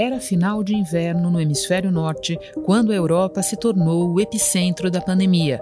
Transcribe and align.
Era 0.00 0.18
final 0.18 0.64
de 0.64 0.74
inverno 0.74 1.30
no 1.30 1.38
hemisfério 1.38 1.92
norte, 1.92 2.38
quando 2.64 2.90
a 2.90 2.94
Europa 2.94 3.42
se 3.42 3.54
tornou 3.54 4.10
o 4.10 4.18
epicentro 4.18 4.90
da 4.90 4.98
pandemia. 4.98 5.60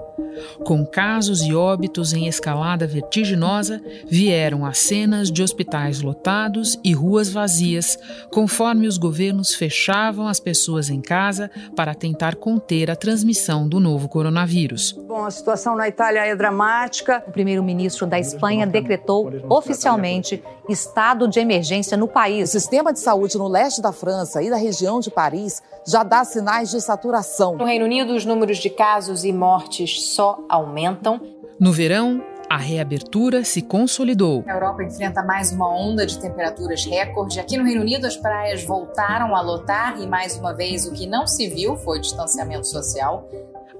Com 0.63 0.87
casos 0.87 1.43
e 1.43 1.53
óbitos 1.53 2.13
em 2.13 2.29
escalada 2.29 2.87
vertiginosa, 2.87 3.83
vieram 4.07 4.65
as 4.65 4.79
cenas 4.79 5.29
de 5.29 5.43
hospitais 5.43 6.01
lotados 6.01 6.79
e 6.85 6.93
ruas 6.93 7.29
vazias, 7.29 7.99
conforme 8.31 8.87
os 8.87 8.97
governos 8.97 9.57
fechavam 9.57 10.29
as 10.29 10.39
pessoas 10.39 10.89
em 10.89 11.01
casa 11.01 11.51
para 11.75 11.93
tentar 11.93 12.37
conter 12.37 12.93
a 12.93 12.95
transmissão 12.95 13.69
do 13.69 13.81
novo 13.81 14.09
coronavírus. 14.09 14.97
Bom, 15.19 15.27
a 15.27 15.33
situação 15.33 15.75
na 15.75 15.89
Itália 15.89 16.25
é 16.25 16.37
dramática. 16.37 17.25
O 17.27 17.33
primeiro-ministro 17.33 18.07
da 18.07 18.21
Espanha 18.21 18.65
decretou 18.65 19.29
oficialmente 19.49 20.41
estado 20.69 21.27
de 21.27 21.41
emergência 21.41 21.97
no 21.97 22.07
país. 22.07 22.51
O 22.51 22.53
sistema 22.53 22.93
de 22.93 23.01
saúde 23.01 23.37
no 23.37 23.49
leste 23.49 23.83
da 23.83 23.91
França 23.91 24.41
e 24.41 24.49
da 24.49 24.55
região 24.57 25.01
de 25.01 25.11
Paris 25.11 25.61
já 25.85 26.05
dá 26.05 26.23
sinais 26.23 26.71
de 26.71 26.81
saturação. 26.81 27.57
No 27.57 27.65
Reino 27.65 27.85
Unido, 27.85 28.15
os 28.15 28.25
números 28.25 28.59
de 28.59 28.71
casos 28.71 29.25
e 29.25 29.33
mortes 29.33 30.05
só 30.15 30.39
aumentam. 30.49 31.21
No 31.59 31.73
verão, 31.73 32.23
a 32.49 32.57
reabertura 32.57 33.45
se 33.45 33.61
consolidou. 33.61 34.43
A 34.47 34.53
Europa 34.53 34.83
enfrenta 34.83 35.23
mais 35.23 35.53
uma 35.53 35.69
onda 35.69 36.07
de 36.07 36.19
temperaturas 36.19 36.85
recorde. 36.85 37.39
Aqui 37.39 37.59
no 37.59 37.65
Reino 37.65 37.83
Unido, 37.83 38.07
as 38.07 38.17
praias 38.17 38.65
voltaram 38.65 39.37
a 39.37 39.41
lotar 39.41 40.01
e, 40.01 40.07
mais 40.07 40.37
uma 40.37 40.55
vez, 40.55 40.87
o 40.87 40.93
que 40.93 41.07
não 41.07 41.27
se 41.27 41.49
viu 41.49 41.77
foi 41.77 42.01
distanciamento 42.01 42.67
social. 42.67 43.29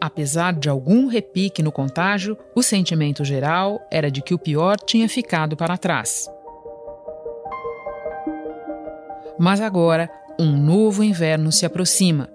Apesar 0.01 0.53
de 0.53 0.69
algum 0.69 1.07
repique 1.07 1.63
no 1.63 1.73
contágio, 1.73 2.37
o 2.55 2.63
sentimento 2.63 3.25
geral 3.25 3.81
era 3.91 4.11
de 4.11 4.23
que 4.23 4.35
o 4.35 4.39
pior 4.39 4.77
tinha 4.77 5.09
ficado 5.09 5.57
para 5.57 5.79
trás. 5.79 6.31
Mas 9.39 9.61
agora, 9.61 10.11
um 10.39 10.57
novo 10.57 11.03
inverno 11.03 11.51
se 11.51 11.65
aproxima. 11.65 12.29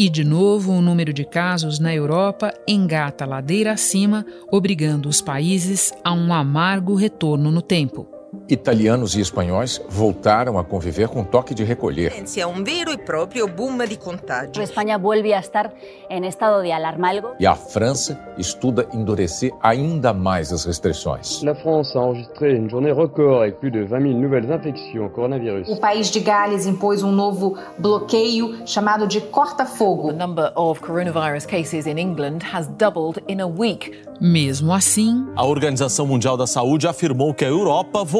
E 0.00 0.08
de 0.08 0.22
novo 0.22 0.72
o 0.72 0.80
número 0.80 1.12
de 1.12 1.24
casos 1.24 1.80
na 1.80 1.92
Europa 1.92 2.54
engata 2.68 3.26
ladeira 3.26 3.72
acima, 3.72 4.24
obrigando 4.48 5.08
os 5.08 5.20
países 5.20 5.92
a 6.04 6.12
um 6.12 6.32
amargo 6.32 6.94
retorno 6.94 7.50
no 7.50 7.60
tempo. 7.60 8.17
Italianos 8.48 9.16
e 9.16 9.20
espanhóis 9.20 9.80
voltaram 9.88 10.58
a 10.58 10.64
conviver 10.64 11.08
com 11.08 11.24
toque 11.24 11.54
de 11.54 11.64
recolher. 11.64 12.12
É 12.36 12.46
um 12.46 12.62
vero 12.62 12.92
e 12.92 12.98
próprio 12.98 13.48
boom 13.48 13.78
de 13.78 13.96
contágio. 13.96 14.60
A 14.60 14.64
Espanha 14.64 14.98
volve 14.98 15.32
a 15.32 15.40
estar 15.40 15.72
em 16.10 16.26
estado 16.26 16.62
de 16.62 16.70
alarma 16.70 17.10
algo. 17.10 17.30
E 17.40 17.46
a 17.46 17.54
França 17.54 18.18
estuda 18.36 18.86
endurecer 18.92 19.52
ainda 19.62 20.12
mais 20.12 20.52
as 20.52 20.64
restrições. 20.66 21.42
A 21.44 21.54
França 21.54 21.98
enregistrou 21.98 22.50
uma 22.50 22.68
journée 22.68 22.92
record 22.92 23.52
com 23.52 23.60
plus 23.60 23.72
de 23.72 23.84
20 23.84 24.00
mil 24.00 24.28
novas 24.28 24.44
infecções 24.44 25.02
ao 25.02 25.10
coronavírus. 25.10 25.68
O 25.68 25.80
país 25.80 26.10
de 26.10 26.20
Gales 26.20 26.66
impôs 26.66 27.02
um 27.02 27.12
novo 27.12 27.56
bloqueio 27.78 28.66
chamado 28.66 29.06
de 29.06 29.20
corta-fogo. 29.22 30.08
The 30.08 30.26
number 30.26 30.52
of 30.54 30.80
coronavirus 30.80 31.46
cases 31.46 31.86
in 31.86 31.98
England 31.98 32.40
has 32.52 32.66
doubled 32.66 33.22
in 33.26 33.40
a 33.40 33.46
week. 33.46 34.06
Mesmo 34.20 34.72
assim, 34.72 35.28
a 35.36 35.46
Organização 35.46 36.04
Mundial 36.04 36.36
da 36.36 36.46
Saúde 36.46 36.88
afirmou 36.88 37.32
que 37.32 37.44
a 37.44 37.48
Europa 37.48 38.02
voltou 38.04 38.17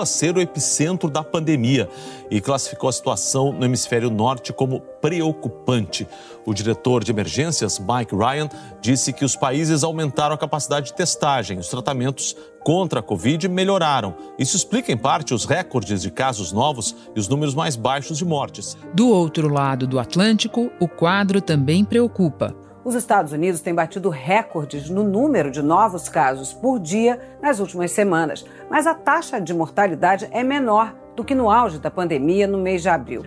a 0.00 0.06
ser 0.06 0.36
o 0.36 0.40
epicentro 0.40 1.08
da 1.08 1.22
pandemia 1.22 1.88
e 2.30 2.40
classificou 2.40 2.88
a 2.88 2.92
situação 2.92 3.52
no 3.52 3.64
hemisfério 3.64 4.10
norte 4.10 4.52
como 4.52 4.80
preocupante. 4.80 6.06
O 6.44 6.52
diretor 6.52 7.04
de 7.04 7.10
emergências, 7.10 7.78
Mike 7.78 8.14
Ryan, 8.14 8.48
disse 8.80 9.12
que 9.12 9.24
os 9.24 9.36
países 9.36 9.84
aumentaram 9.84 10.34
a 10.34 10.38
capacidade 10.38 10.86
de 10.86 10.94
testagem. 10.94 11.58
Os 11.58 11.68
tratamentos 11.68 12.36
contra 12.64 13.00
a 13.00 13.02
Covid 13.02 13.48
melhoraram. 13.48 14.14
Isso 14.38 14.56
explica, 14.56 14.90
em 14.90 14.96
parte, 14.96 15.32
os 15.32 15.44
recordes 15.44 16.02
de 16.02 16.10
casos 16.10 16.52
novos 16.52 16.94
e 17.14 17.20
os 17.20 17.28
números 17.28 17.54
mais 17.54 17.76
baixos 17.76 18.18
de 18.18 18.24
mortes. 18.24 18.76
Do 18.92 19.08
outro 19.08 19.48
lado 19.48 19.86
do 19.86 19.98
Atlântico, 19.98 20.70
o 20.80 20.88
quadro 20.88 21.40
também 21.40 21.84
preocupa. 21.84 22.65
Os 22.86 22.94
Estados 22.94 23.32
Unidos 23.32 23.60
têm 23.60 23.74
batido 23.74 24.08
recordes 24.10 24.88
no 24.88 25.02
número 25.02 25.50
de 25.50 25.60
novos 25.60 26.08
casos 26.08 26.52
por 26.52 26.78
dia 26.78 27.20
nas 27.42 27.58
últimas 27.58 27.90
semanas, 27.90 28.46
mas 28.70 28.86
a 28.86 28.94
taxa 28.94 29.40
de 29.40 29.52
mortalidade 29.52 30.28
é 30.30 30.44
menor 30.44 30.94
do 31.16 31.24
que 31.24 31.34
no 31.34 31.50
auge 31.50 31.80
da 31.80 31.90
pandemia 31.90 32.46
no 32.46 32.58
mês 32.58 32.82
de 32.82 32.88
abril. 32.88 33.24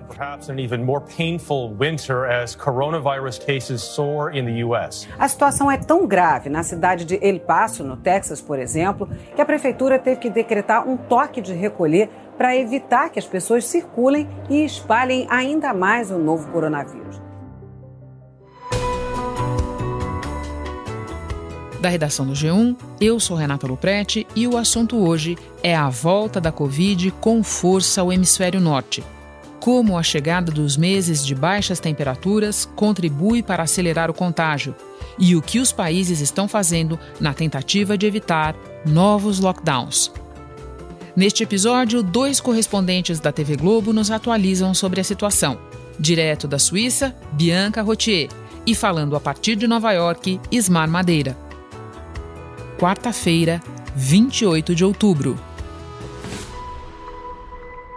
A 5.19 5.27
situação 5.27 5.69
é 5.69 5.75
tão 5.75 6.07
grave 6.07 6.49
na 6.49 6.63
cidade 6.63 7.03
de 7.03 7.19
El 7.21 7.41
Paso, 7.41 7.83
no 7.83 7.97
Texas, 7.97 8.39
por 8.39 8.57
exemplo, 8.59 9.09
que 9.35 9.41
a 9.41 9.45
prefeitura 9.45 9.99
teve 9.99 10.21
que 10.21 10.29
decretar 10.29 10.87
um 10.87 10.95
toque 10.95 11.41
de 11.41 11.53
recolher 11.53 12.09
para 12.37 12.55
evitar 12.55 13.09
que 13.09 13.19
as 13.19 13.25
pessoas 13.25 13.65
circulem 13.65 14.25
e 14.49 14.63
espalhem 14.63 15.27
ainda 15.29 15.73
mais 15.73 16.11
o 16.11 16.17
novo 16.17 16.49
coronavírus. 16.49 17.28
Da 21.79 21.87
redação 21.87 22.27
do 22.27 22.33
G1, 22.33 22.75
eu 22.99 23.21
sou 23.21 23.37
Renata 23.37 23.65
Luprete 23.65 24.27
e 24.35 24.45
o 24.45 24.57
assunto 24.57 24.97
hoje 24.97 25.37
é 25.63 25.73
a 25.73 25.87
volta 25.87 26.41
da 26.41 26.51
Covid 26.51 27.09
com 27.21 27.41
força 27.41 28.01
ao 28.01 28.11
hemisfério 28.11 28.59
norte. 28.59 29.01
Como 29.61 29.97
a 29.97 30.03
chegada 30.03 30.51
dos 30.51 30.75
meses 30.75 31.25
de 31.25 31.33
baixas 31.33 31.79
temperaturas 31.79 32.65
contribui 32.75 33.41
para 33.41 33.63
acelerar 33.63 34.09
o 34.09 34.13
contágio 34.13 34.75
e 35.17 35.37
o 35.37 35.41
que 35.41 35.59
os 35.59 35.71
países 35.71 36.19
estão 36.19 36.49
fazendo 36.49 36.99
na 37.17 37.33
tentativa 37.33 37.97
de 37.97 38.05
evitar 38.05 38.55
novos 38.85 39.39
lockdowns. 39.39 40.11
Neste 41.15 41.43
episódio, 41.43 42.03
dois 42.03 42.41
correspondentes 42.41 43.21
da 43.21 43.31
TV 43.31 43.55
Globo 43.55 43.93
nos 43.93 44.11
atualizam 44.11 44.73
sobre 44.73 44.99
a 44.99 45.03
situação. 45.03 45.57
Direto 45.97 46.45
da 46.45 46.59
Suíça, 46.59 47.15
Bianca 47.31 47.81
Rotier, 47.81 48.29
e 48.65 48.75
falando 48.75 49.15
a 49.15 49.19
partir 49.19 49.55
de 49.55 49.67
Nova 49.67 49.91
York, 49.93 50.39
Ismar 50.51 50.89
Madeira 50.89 51.48
quarta-feira, 52.79 53.59
28 53.93 54.73
de 54.73 54.85
outubro. 54.85 55.37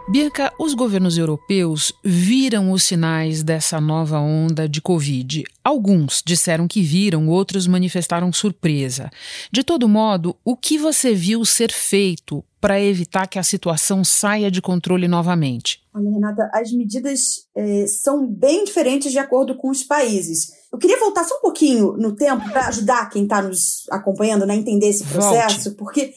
Bianca, 0.09 0.53
os 0.59 0.75
governos 0.75 1.17
europeus 1.17 1.93
viram 2.03 2.73
os 2.73 2.83
sinais 2.83 3.45
dessa 3.45 3.81
nova 3.81 4.19
onda 4.19 4.69
de 4.69 4.83
Covid. 4.83 5.45
Alguns 5.63 6.21
disseram 6.27 6.67
que 6.67 6.83
viram, 6.83 7.29
outros 7.29 7.69
manifestaram 7.69 8.33
surpresa. 8.33 9.09
De 9.53 9.63
todo 9.63 9.89
modo, 9.89 10.37
o 10.45 10.57
que 10.57 10.77
você 10.77 11.15
viu 11.15 11.45
ser 11.45 11.71
feito 11.71 12.45
para 12.61 12.81
evitar 12.81 13.29
que 13.29 13.39
a 13.39 13.43
situação 13.45 14.03
saia 14.03 14.51
de 14.51 14.61
controle 14.61 15.07
novamente? 15.07 15.81
Olha, 15.95 16.11
Renata, 16.11 16.51
as 16.53 16.73
medidas 16.73 17.47
eh, 17.57 17.87
são 17.87 18.27
bem 18.27 18.65
diferentes 18.65 19.13
de 19.13 19.19
acordo 19.19 19.57
com 19.57 19.71
os 19.71 19.85
países. 19.85 20.62
Eu 20.73 20.79
queria 20.79 20.99
voltar 20.99 21.25
só 21.25 21.37
um 21.37 21.41
pouquinho 21.41 21.93
no 21.99 22.17
tempo 22.17 22.51
para 22.51 22.69
ajudar 22.69 23.11
quem 23.11 23.25
está 23.25 23.43
nos 23.43 23.85
acompanhando 23.91 24.47
né, 24.47 24.55
a 24.55 24.57
entender 24.57 24.87
esse 24.89 25.05
processo, 25.05 25.65
Volte. 25.65 25.77
porque 25.77 26.15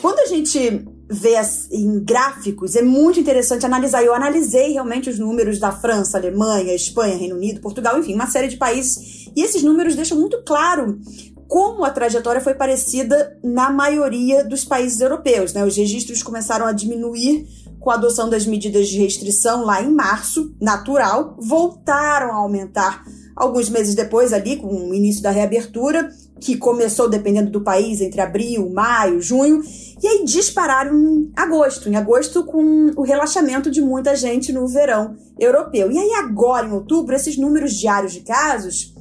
quando 0.00 0.20
a 0.20 0.26
gente 0.26 0.86
vê 1.10 1.34
em 1.72 2.02
gráficos, 2.04 2.76
é 2.76 2.82
muito 2.82 3.18
interessante 3.18 3.66
analisar. 3.66 4.04
Eu 4.04 4.14
analisei 4.14 4.72
realmente 4.72 5.10
os 5.10 5.18
números 5.18 5.58
da 5.58 5.72
França, 5.72 6.16
Alemanha, 6.16 6.72
Espanha, 6.72 7.16
Reino 7.16 7.34
Unido, 7.34 7.60
Portugal, 7.60 7.98
enfim, 7.98 8.14
uma 8.14 8.28
série 8.28 8.48
de 8.48 8.56
países. 8.56 9.28
E 9.36 9.42
esses 9.42 9.62
números 9.62 9.96
deixam 9.96 10.18
muito 10.18 10.42
claro 10.44 10.98
como 11.48 11.84
a 11.84 11.90
trajetória 11.90 12.40
foi 12.40 12.54
parecida 12.54 13.36
na 13.42 13.70
maioria 13.70 14.44
dos 14.44 14.64
países 14.64 15.00
europeus. 15.00 15.52
Né? 15.52 15.64
Os 15.64 15.76
registros 15.76 16.22
começaram 16.22 16.64
a 16.64 16.72
diminuir 16.72 17.44
com 17.80 17.90
a 17.90 17.94
adoção 17.94 18.28
das 18.28 18.46
medidas 18.46 18.88
de 18.88 18.98
restrição 18.98 19.64
lá 19.64 19.82
em 19.82 19.90
março, 19.90 20.54
natural, 20.60 21.34
voltaram 21.40 22.30
a 22.30 22.36
aumentar 22.36 23.02
alguns 23.34 23.70
meses 23.70 23.94
depois, 23.94 24.34
ali, 24.34 24.56
com 24.56 24.90
o 24.90 24.94
início 24.94 25.22
da 25.22 25.30
reabertura, 25.30 26.10
que 26.38 26.56
começou, 26.56 27.08
dependendo 27.08 27.50
do 27.50 27.62
país, 27.62 28.00
entre 28.00 28.20
abril, 28.20 28.70
maio, 28.70 29.20
junho, 29.20 29.62
e 30.02 30.06
aí 30.06 30.24
dispararam 30.24 30.94
em 30.94 31.32
agosto, 31.34 31.88
em 31.88 31.96
agosto 31.96 32.44
com 32.44 32.92
o 32.96 33.02
relaxamento 33.02 33.70
de 33.70 33.80
muita 33.80 34.14
gente 34.14 34.52
no 34.52 34.68
verão 34.68 35.16
europeu. 35.38 35.90
E 35.90 35.98
aí 35.98 36.12
agora, 36.18 36.66
em 36.66 36.72
outubro, 36.72 37.14
esses 37.14 37.36
números 37.36 37.72
diários 37.72 38.12
de 38.12 38.20
casos 38.20 38.94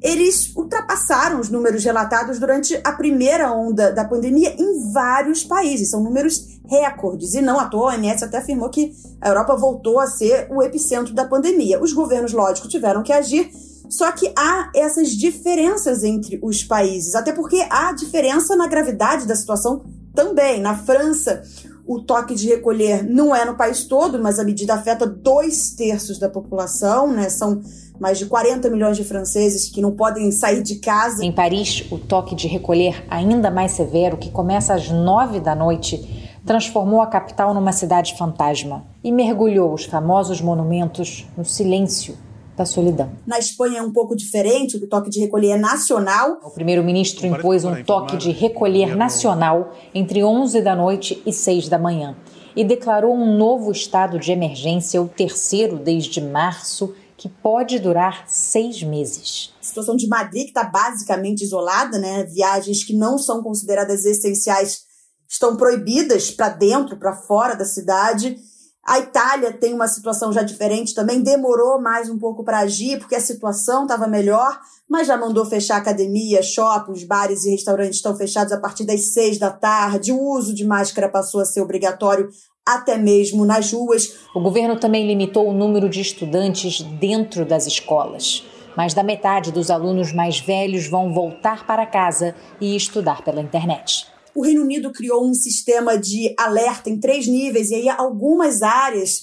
eles 0.00 0.54
ultrapassaram 0.54 1.40
os 1.40 1.48
números 1.48 1.84
relatados 1.84 2.38
durante 2.38 2.80
a 2.84 2.92
primeira 2.92 3.52
onda 3.52 3.92
da 3.92 4.04
pandemia 4.04 4.54
em 4.56 4.92
vários 4.92 5.42
países. 5.42 5.90
São 5.90 6.02
números 6.02 6.57
recordes. 6.68 7.34
E 7.34 7.40
não 7.40 7.58
à 7.58 7.66
toa, 7.66 7.92
a 7.92 7.94
OMS 7.94 8.24
até 8.24 8.38
afirmou 8.38 8.68
que 8.68 8.92
a 9.20 9.28
Europa 9.28 9.56
voltou 9.56 9.98
a 9.98 10.06
ser 10.06 10.48
o 10.50 10.62
epicentro 10.62 11.14
da 11.14 11.24
pandemia. 11.24 11.82
Os 11.82 11.92
governos, 11.92 12.32
lógico, 12.32 12.68
tiveram 12.68 13.02
que 13.02 13.12
agir. 13.12 13.50
Só 13.88 14.12
que 14.12 14.30
há 14.36 14.70
essas 14.74 15.10
diferenças 15.10 16.04
entre 16.04 16.38
os 16.42 16.62
países, 16.62 17.14
até 17.14 17.32
porque 17.32 17.66
há 17.70 17.92
diferença 17.92 18.54
na 18.54 18.66
gravidade 18.66 19.26
da 19.26 19.34
situação 19.34 19.82
também. 20.14 20.60
Na 20.60 20.76
França, 20.76 21.42
o 21.86 22.00
toque 22.02 22.34
de 22.34 22.46
recolher 22.46 23.02
não 23.02 23.34
é 23.34 23.46
no 23.46 23.56
país 23.56 23.84
todo, 23.84 24.22
mas 24.22 24.38
a 24.38 24.44
medida 24.44 24.74
afeta 24.74 25.06
dois 25.06 25.70
terços 25.70 26.18
da 26.18 26.28
população, 26.28 27.10
né? 27.10 27.30
São 27.30 27.62
mais 27.98 28.18
de 28.18 28.26
40 28.26 28.68
milhões 28.68 28.96
de 28.96 29.04
franceses 29.04 29.70
que 29.70 29.80
não 29.80 29.92
podem 29.92 30.30
sair 30.30 30.62
de 30.62 30.76
casa. 30.76 31.24
Em 31.24 31.32
Paris, 31.32 31.84
o 31.90 31.98
toque 31.98 32.34
de 32.34 32.46
recolher 32.46 33.04
ainda 33.08 33.50
mais 33.50 33.72
severo, 33.72 34.18
que 34.18 34.30
começa 34.30 34.74
às 34.74 34.90
9 34.90 35.40
da 35.40 35.54
noite, 35.54 36.17
transformou 36.48 37.02
a 37.02 37.06
capital 37.06 37.52
numa 37.52 37.72
cidade 37.72 38.16
fantasma 38.16 38.82
e 39.04 39.12
mergulhou 39.12 39.74
os 39.74 39.84
famosos 39.84 40.40
monumentos 40.40 41.26
no 41.36 41.44
silêncio 41.44 42.16
da 42.56 42.64
solidão. 42.64 43.10
Na 43.26 43.38
Espanha 43.38 43.80
é 43.80 43.82
um 43.82 43.92
pouco 43.92 44.16
diferente, 44.16 44.78
o 44.78 44.88
toque 44.88 45.10
de 45.10 45.20
recolher 45.20 45.50
é 45.50 45.56
nacional. 45.58 46.38
O 46.42 46.50
primeiro-ministro 46.50 47.26
impôs 47.26 47.66
um 47.66 47.84
toque 47.84 48.16
de 48.16 48.30
recolher 48.30 48.96
nacional 48.96 49.74
entre 49.94 50.24
11 50.24 50.62
da 50.62 50.74
noite 50.74 51.22
e 51.26 51.34
6 51.34 51.68
da 51.68 51.78
manhã 51.78 52.16
e 52.56 52.64
declarou 52.64 53.14
um 53.14 53.36
novo 53.36 53.70
estado 53.70 54.18
de 54.18 54.32
emergência, 54.32 55.02
o 55.02 55.06
terceiro 55.06 55.76
desde 55.76 56.18
março, 56.18 56.94
que 57.18 57.28
pode 57.28 57.78
durar 57.78 58.24
seis 58.26 58.82
meses. 58.82 59.52
A 59.60 59.64
situação 59.64 59.96
de 59.96 60.08
Madrid, 60.08 60.44
que 60.44 60.48
está 60.48 60.64
basicamente 60.64 61.42
isolada, 61.42 61.98
né? 61.98 62.24
Viagens 62.24 62.84
que 62.84 62.96
não 62.96 63.18
são 63.18 63.42
consideradas 63.42 64.06
essenciais 64.06 64.87
estão 65.28 65.56
proibidas 65.56 66.30
para 66.30 66.48
dentro, 66.48 66.96
para 66.96 67.12
fora 67.12 67.54
da 67.54 67.64
cidade. 67.64 68.36
A 68.84 68.98
Itália 68.98 69.52
tem 69.52 69.74
uma 69.74 69.86
situação 69.86 70.32
já 70.32 70.42
diferente 70.42 70.94
também, 70.94 71.20
demorou 71.20 71.78
mais 71.78 72.08
um 72.08 72.18
pouco 72.18 72.42
para 72.42 72.60
agir, 72.60 72.98
porque 72.98 73.14
a 73.14 73.20
situação 73.20 73.82
estava 73.82 74.06
melhor, 74.06 74.58
mas 74.88 75.06
já 75.06 75.14
mandou 75.14 75.44
fechar 75.44 75.76
academia, 75.76 76.42
shoppings, 76.42 77.04
bares 77.04 77.44
e 77.44 77.50
restaurantes 77.50 77.96
estão 77.96 78.16
fechados 78.16 78.50
a 78.50 78.58
partir 78.58 78.84
das 78.84 79.12
seis 79.12 79.38
da 79.38 79.50
tarde. 79.50 80.10
O 80.10 80.18
uso 80.18 80.54
de 80.54 80.64
máscara 80.64 81.06
passou 81.06 81.42
a 81.42 81.44
ser 81.44 81.60
obrigatório 81.60 82.30
até 82.64 82.96
mesmo 82.96 83.44
nas 83.44 83.72
ruas. 83.72 84.20
O 84.34 84.40
governo 84.40 84.80
também 84.80 85.06
limitou 85.06 85.46
o 85.46 85.52
número 85.52 85.88
de 85.88 86.00
estudantes 86.00 86.80
dentro 86.80 87.44
das 87.44 87.66
escolas. 87.66 88.46
Mais 88.74 88.94
da 88.94 89.02
metade 89.02 89.52
dos 89.52 89.70
alunos 89.70 90.12
mais 90.12 90.40
velhos 90.40 90.86
vão 90.86 91.12
voltar 91.12 91.66
para 91.66 91.84
casa 91.84 92.34
e 92.58 92.74
estudar 92.74 93.22
pela 93.22 93.42
internet. 93.42 94.06
O 94.38 94.42
Reino 94.42 94.62
Unido 94.62 94.92
criou 94.92 95.28
um 95.28 95.34
sistema 95.34 95.98
de 95.98 96.32
alerta 96.38 96.88
em 96.88 97.00
três 97.00 97.26
níveis, 97.26 97.70
e 97.70 97.74
aí 97.74 97.88
algumas 97.88 98.62
áreas, 98.62 99.18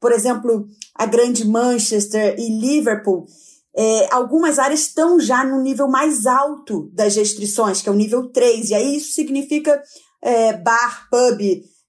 por 0.00 0.12
exemplo, 0.12 0.68
a 0.94 1.04
Grande 1.04 1.44
Manchester 1.44 2.36
e 2.38 2.60
Liverpool, 2.60 3.26
é, 3.76 4.14
algumas 4.14 4.60
áreas 4.60 4.82
estão 4.82 5.18
já 5.18 5.42
no 5.42 5.60
nível 5.60 5.88
mais 5.88 6.26
alto 6.26 6.88
das 6.94 7.16
restrições, 7.16 7.82
que 7.82 7.88
é 7.88 7.92
o 7.92 7.96
nível 7.96 8.30
3, 8.30 8.70
e 8.70 8.74
aí 8.76 8.96
isso 8.98 9.14
significa 9.14 9.82
é, 10.22 10.52
bar, 10.52 11.08
pub 11.10 11.40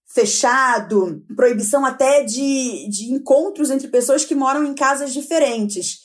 fechado, 0.08 1.24
proibição 1.36 1.86
até 1.86 2.24
de, 2.24 2.90
de 2.90 3.14
encontros 3.14 3.70
entre 3.70 3.88
pessoas 3.88 4.26
que 4.26 4.34
moram 4.34 4.64
em 4.64 4.74
casas 4.74 5.14
diferentes. 5.14 6.03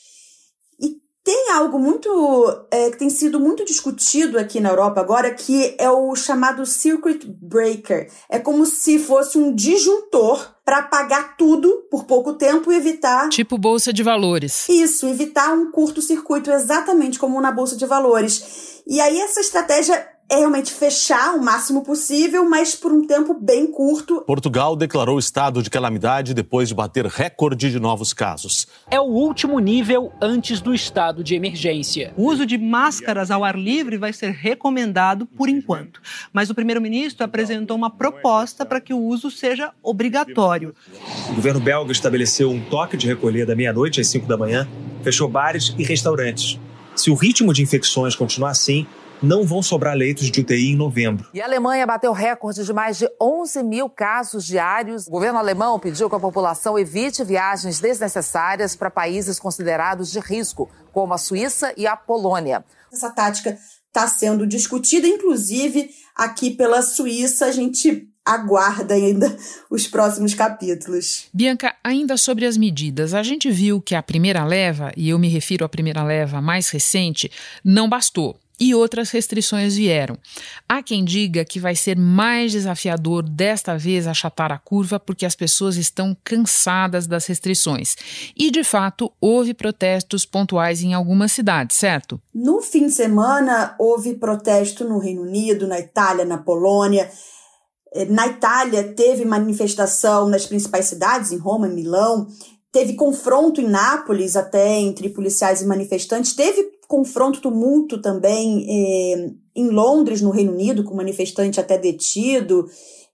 Tem 1.29 1.51
algo 1.51 1.79
muito 1.79 2.09
é, 2.71 2.91
que 2.91 2.97
tem 2.97 3.11
sido 3.11 3.39
muito 3.39 3.63
discutido 3.63 4.39
aqui 4.39 4.61
na 4.61 4.71
Europa 4.71 4.99
agora, 5.03 5.31
que 5.35 5.75
é 5.77 5.91
o 5.91 6.17
chamado 6.17 6.65
circuit 6.65 7.23
breaker. 7.27 8.11
É 8.31 8.39
como 8.39 8.65
se 8.65 8.99
fosse 8.99 9.37
um 9.37 9.55
disjuntor 9.55 10.55
para 10.65 10.85
pagar 10.85 11.37
tudo 11.37 11.87
por 11.91 12.05
pouco 12.05 12.33
tempo 12.33 12.73
e 12.73 12.77
evitar. 12.77 13.29
Tipo 13.29 13.59
bolsa 13.59 13.93
de 13.93 14.03
valores. 14.03 14.67
Isso, 14.71 15.07
evitar 15.07 15.53
um 15.53 15.71
curto-circuito, 15.71 16.51
exatamente 16.51 17.19
como 17.19 17.39
na 17.43 17.53
bolsa 17.53 17.77
de 17.77 17.85
valores. 17.85 18.81
E 18.87 18.99
aí 18.99 19.21
essa 19.21 19.41
estratégia 19.41 20.09
é 20.31 20.37
realmente 20.37 20.71
fechar 20.71 21.35
o 21.35 21.43
máximo 21.43 21.83
possível, 21.83 22.49
mas 22.49 22.75
por 22.75 22.93
um 22.93 23.07
tempo 23.07 23.33
bem 23.33 23.67
curto. 23.67 24.21
Portugal 24.27 24.77
declarou 24.77 25.19
estado 25.19 25.63
de 25.63 25.71
calamidade 25.71 26.35
depois 26.35 26.69
de 26.69 26.75
bater 26.75 27.07
recorde 27.07 27.71
de 27.71 27.81
novos 27.81 28.13
casos. 28.13 28.67
É 28.91 29.01
o 29.01 29.05
último 29.05 29.59
nível 29.59 30.13
antes 30.21 30.61
do 30.61 30.75
estado 30.75 31.25
de 31.25 31.35
emergência. 31.35 32.13
O 32.15 32.27
uso 32.27 32.45
de 32.45 32.59
máscaras 32.59 33.31
ao 33.31 33.43
ar 33.43 33.59
livre 33.59 33.97
vai 33.97 34.13
ser 34.13 34.33
recomendado 34.33 35.25
por 35.25 35.49
enquanto, 35.49 36.01
mas 36.31 36.51
o 36.51 36.55
primeiro-ministro 36.55 37.25
apresentou 37.25 37.77
uma 37.77 37.89
proposta 37.89 38.67
para 38.67 38.81
que 38.83 38.93
o 38.93 38.99
uso 38.99 39.31
seja 39.31 39.73
obrigatório. 39.83 40.75
O 41.31 41.35
governo 41.35 41.61
belga 41.61 41.91
estabeleceu 41.91 42.51
um 42.51 42.61
toque 42.61 42.99
de 42.99 43.07
recolher 43.07 43.47
da 43.47 43.57
meia-noite 43.57 44.01
às 44.01 44.09
5 44.09 44.27
da 44.27 44.37
manhã, 44.37 44.69
fechou 45.03 45.27
bares 45.27 45.75
e 45.79 45.85
restaurantes. 45.85 46.59
Se 46.95 47.11
o 47.11 47.15
ritmo 47.15 47.55
de 47.55 47.63
infecções 47.63 48.15
continuar 48.15 48.51
assim, 48.51 48.87
não 49.23 49.45
vão 49.45 49.63
sobrar 49.63 49.97
leitos 49.97 50.31
de 50.31 50.41
UTI 50.41 50.73
em 50.73 50.77
novembro. 50.77 51.29
E 51.33 51.41
a 51.41 51.45
Alemanha 51.45 51.87
bateu 51.87 52.13
recorde 52.13 52.65
de 52.65 52.73
mais 52.73 52.99
de 52.99 53.09
11 53.21 53.63
mil 53.63 53.89
casos 53.89 54.45
diários. 54.45 55.07
O 55.07 55.11
governo 55.11 55.39
alemão 55.39 55.79
pediu 55.79 56.09
que 56.09 56.17
a 56.17 56.21
população 56.21 56.79
evite 56.79 57.25
viagens 57.25 57.81
desnecessárias 57.81 58.77
para 58.77 58.91
países 58.91 59.39
considerados 59.39 60.11
de 60.11 60.21
risco, 60.21 60.71
como 60.93 61.15
a 61.15 61.19
Suíça 61.19 61.73
e 61.77 61.87
a 61.87 61.97
Polônia. 61.97 62.65
Essa 62.93 63.11
tática 63.11 63.59
está 63.87 64.07
sendo 64.07 64.47
discutida, 64.47 65.07
inclusive 65.07 65.91
aqui 66.15 66.51
pela 66.51 66.83
Suíça. 66.83 67.47
A 67.47 67.53
gente 67.53 68.09
aguarda 68.25 68.95
ainda 68.95 69.35
os 69.71 69.87
próximos 69.87 70.35
capítulos. 70.35 71.29
Bianca, 71.33 71.75
ainda 71.83 72.17
sobre 72.19 72.45
as 72.45 72.59
medidas, 72.59 73.15
a 73.15 73.23
gente 73.23 73.51
viu 73.51 73.81
que 73.81 73.95
a 73.95 74.03
primeira 74.03 74.45
leva, 74.45 74.93
e 74.95 75.09
eu 75.09 75.19
me 75.19 75.29
refiro 75.29 75.65
à 75.65 75.69
primeira 75.69 76.05
leva 76.05 76.41
mais 76.43 76.69
recente, 76.69 77.31
não 77.65 77.89
bastou 77.89 78.39
e 78.61 78.75
outras 78.75 79.11
restrições 79.11 79.77
vieram. 79.77 80.19
Há 80.69 80.83
quem 80.83 81.05
diga 81.05 81.45
que 81.45 81.61
vai 81.61 81.75
ser 81.75 81.97
mais 81.97 82.53
desafiador 82.53 83.23
desta 83.23 83.77
vez 83.77 84.07
achatar 84.07 84.51
a 84.51 84.59
curva 84.59 84.99
porque 84.99 85.25
as 85.25 85.35
pessoas 85.35 85.77
estão 85.77 86.17
cansadas 86.25 87.07
das 87.07 87.27
restrições. 87.27 87.97
E, 88.37 88.51
de 88.51 88.65
fato, 88.65 89.13
houve 89.21 89.55
protestos 89.55 90.25
pontuais 90.25 90.83
em 90.83 90.95
algumas 90.95 91.33
cidades, 91.33 91.77
certo? 91.77 92.21
No 92.35 92.61
fim 92.61 92.87
de 92.87 92.93
semana, 92.93 93.75
houve 93.79 94.15
protesto 94.15 94.85
no 94.85 94.99
Reino 94.99 95.23
Unido, 95.23 95.67
na 95.67 95.79
Itália, 95.79 96.25
na 96.25 96.39
Polônia. 96.39 97.11
Eh, 97.93 98.05
na 98.07 98.27
Itália, 98.27 98.93
teve 98.95 99.25
manifestação 99.25 100.29
nas 100.29 100.47
principais 100.47 100.87
cidades, 100.87 101.33
em 101.33 101.39
Roma, 101.39 101.69
em 101.69 101.75
Milão. 101.75 102.27
Teve 102.71 102.95
confronto 102.95 103.61
em 103.61 103.69
Nápoles 103.69 104.37
até 104.37 104.79
entre 104.79 105.09
policiais 105.09 105.63
e 105.63 105.67
manifestantes. 105.67 106.35
Teve 106.35 106.71
confronto, 106.87 107.41
tumulto 107.41 108.01
também 108.01 108.67
é, 108.69 109.31
em 109.55 109.69
Londres, 109.69 110.23
no 110.23 110.31
Reino 110.31 110.53
Unido, 110.53 110.85
com 110.85 110.95
manifestante 110.95 111.61
até 111.61 111.79
detido. 111.79 112.67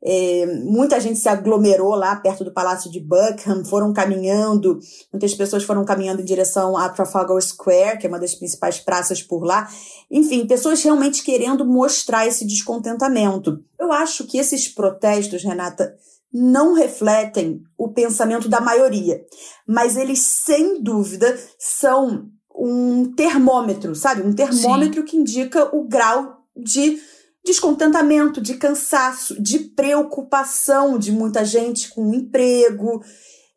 É, 0.07 0.45
muita 0.65 1.01
gente 1.01 1.19
se 1.19 1.29
aglomerou 1.31 1.95
lá 1.95 2.15
perto 2.17 2.45
do 2.45 2.53
Palácio 2.53 2.91
de 2.91 3.01
Buckingham, 3.01 3.65
foram 3.65 3.91
caminhando, 3.91 4.79
muitas 5.11 5.35
pessoas 5.35 5.65
foram 5.65 5.83
caminhando 5.83 6.21
em 6.21 6.25
direção 6.27 6.77
a 6.77 6.91
Trafalgar 6.91 7.41
Square, 7.41 7.99
que 7.99 8.07
é 8.07 8.09
uma 8.09 8.21
das 8.21 8.35
principais 8.35 8.79
praças 8.79 9.23
por 9.23 9.43
lá. 9.45 9.67
Enfim, 10.11 10.47
pessoas 10.47 10.83
realmente 10.83 11.23
querendo 11.23 11.65
mostrar 11.65 12.27
esse 12.27 12.47
descontentamento. 12.47 13.65
Eu 13.81 13.91
acho 13.93 14.27
que 14.27 14.37
esses 14.37 14.69
protestos, 14.69 15.43
Renata, 15.43 15.97
não 16.35 16.75
refletem 16.75 17.63
o 17.79 17.93
pensamento 17.93 18.49
da 18.49 18.61
maioria, 18.61 19.25
mas 19.65 19.97
eles, 19.97 20.19
sem 20.19 20.83
dúvida, 20.83 21.39
são 21.57 22.29
um 22.53 23.13
termômetro, 23.15 23.95
sabe? 23.95 24.23
Um 24.23 24.33
termômetro 24.33 25.03
Sim. 25.03 25.07
que 25.07 25.17
indica 25.17 25.75
o 25.75 25.87
grau 25.87 26.45
de 26.57 27.01
descontentamento, 27.45 28.41
de 28.41 28.55
cansaço, 28.55 29.41
de 29.41 29.61
preocupação 29.61 30.99
de 30.99 31.13
muita 31.13 31.45
gente 31.45 31.91
com 31.91 32.11
o 32.11 32.15
emprego, 32.15 33.03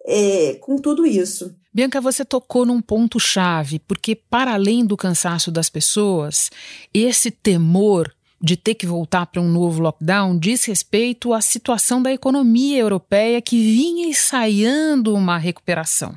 é, 0.05 0.55
com 0.55 0.75
tudo 0.75 1.05
isso. 1.05 1.55
Bianca, 1.74 2.01
você 2.01 2.25
tocou 2.25 2.65
num 2.65 2.81
ponto-chave, 2.81 3.79
porque 3.79 4.15
para 4.15 4.53
além 4.53 4.86
do 4.86 4.98
cansaço 4.98 5.51
das 5.51 5.69
pessoas, 5.69 6.50
esse 6.93 7.31
temor 7.31 8.13
de 8.41 8.56
ter 8.56 8.75
que 8.75 8.86
voltar 8.86 9.25
para 9.25 9.41
um 9.41 9.48
novo 9.48 9.82
lockdown 9.82 10.38
diz 10.38 10.65
respeito 10.65 11.34
à 11.34 11.41
situação 11.41 12.01
da 12.01 12.12
economia 12.12 12.79
europeia 12.79 13.41
que 13.41 13.58
vinha 13.58 14.08
ensaiando 14.08 15.13
uma 15.13 15.38
recuperação. 15.38 16.13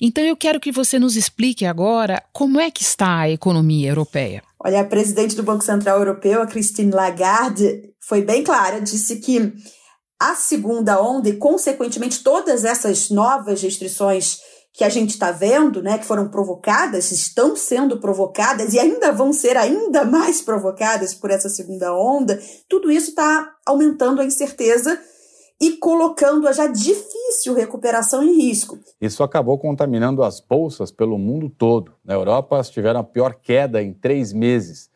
Então 0.00 0.24
eu 0.24 0.36
quero 0.36 0.58
que 0.58 0.72
você 0.72 0.98
nos 0.98 1.16
explique 1.16 1.64
agora 1.64 2.22
como 2.32 2.60
é 2.60 2.70
que 2.70 2.82
está 2.82 3.20
a 3.20 3.30
economia 3.30 3.88
europeia. 3.88 4.42
Olha, 4.58 4.80
a 4.80 4.84
presidente 4.84 5.36
do 5.36 5.42
Banco 5.42 5.64
Central 5.64 5.98
Europeu, 5.98 6.42
a 6.42 6.46
Christine 6.46 6.90
Lagarde, 6.90 7.90
foi 8.00 8.22
bem 8.22 8.42
clara, 8.42 8.80
disse 8.80 9.16
que 9.16 9.52
a 10.20 10.34
segunda 10.34 11.00
onda 11.02 11.28
e, 11.28 11.36
consequentemente, 11.36 12.22
todas 12.22 12.64
essas 12.64 13.10
novas 13.10 13.60
restrições 13.62 14.38
que 14.72 14.84
a 14.84 14.88
gente 14.88 15.10
está 15.10 15.30
vendo, 15.30 15.82
né, 15.82 15.98
que 15.98 16.04
foram 16.04 16.28
provocadas, 16.28 17.12
estão 17.12 17.54
sendo 17.54 17.98
provocadas 17.98 18.72
e 18.72 18.78
ainda 18.78 19.12
vão 19.12 19.32
ser 19.32 19.56
ainda 19.56 20.04
mais 20.04 20.40
provocadas 20.40 21.12
por 21.12 21.30
essa 21.30 21.48
segunda 21.48 21.94
onda, 21.94 22.40
tudo 22.68 22.90
isso 22.90 23.10
está 23.10 23.52
aumentando 23.66 24.20
a 24.20 24.24
incerteza 24.24 24.98
e 25.60 25.76
colocando 25.76 26.48
a 26.48 26.52
já 26.52 26.66
difícil 26.66 27.54
recuperação 27.54 28.22
em 28.22 28.34
risco. 28.34 28.78
Isso 29.00 29.22
acabou 29.22 29.58
contaminando 29.58 30.24
as 30.24 30.40
bolsas 30.40 30.90
pelo 30.90 31.18
mundo 31.18 31.48
todo. 31.48 31.92
Na 32.04 32.14
Europa, 32.14 32.56
elas 32.56 32.70
tiveram 32.70 33.00
a 33.00 33.04
pior 33.04 33.34
queda 33.34 33.80
em 33.80 33.92
três 33.92 34.32
meses. 34.32 34.90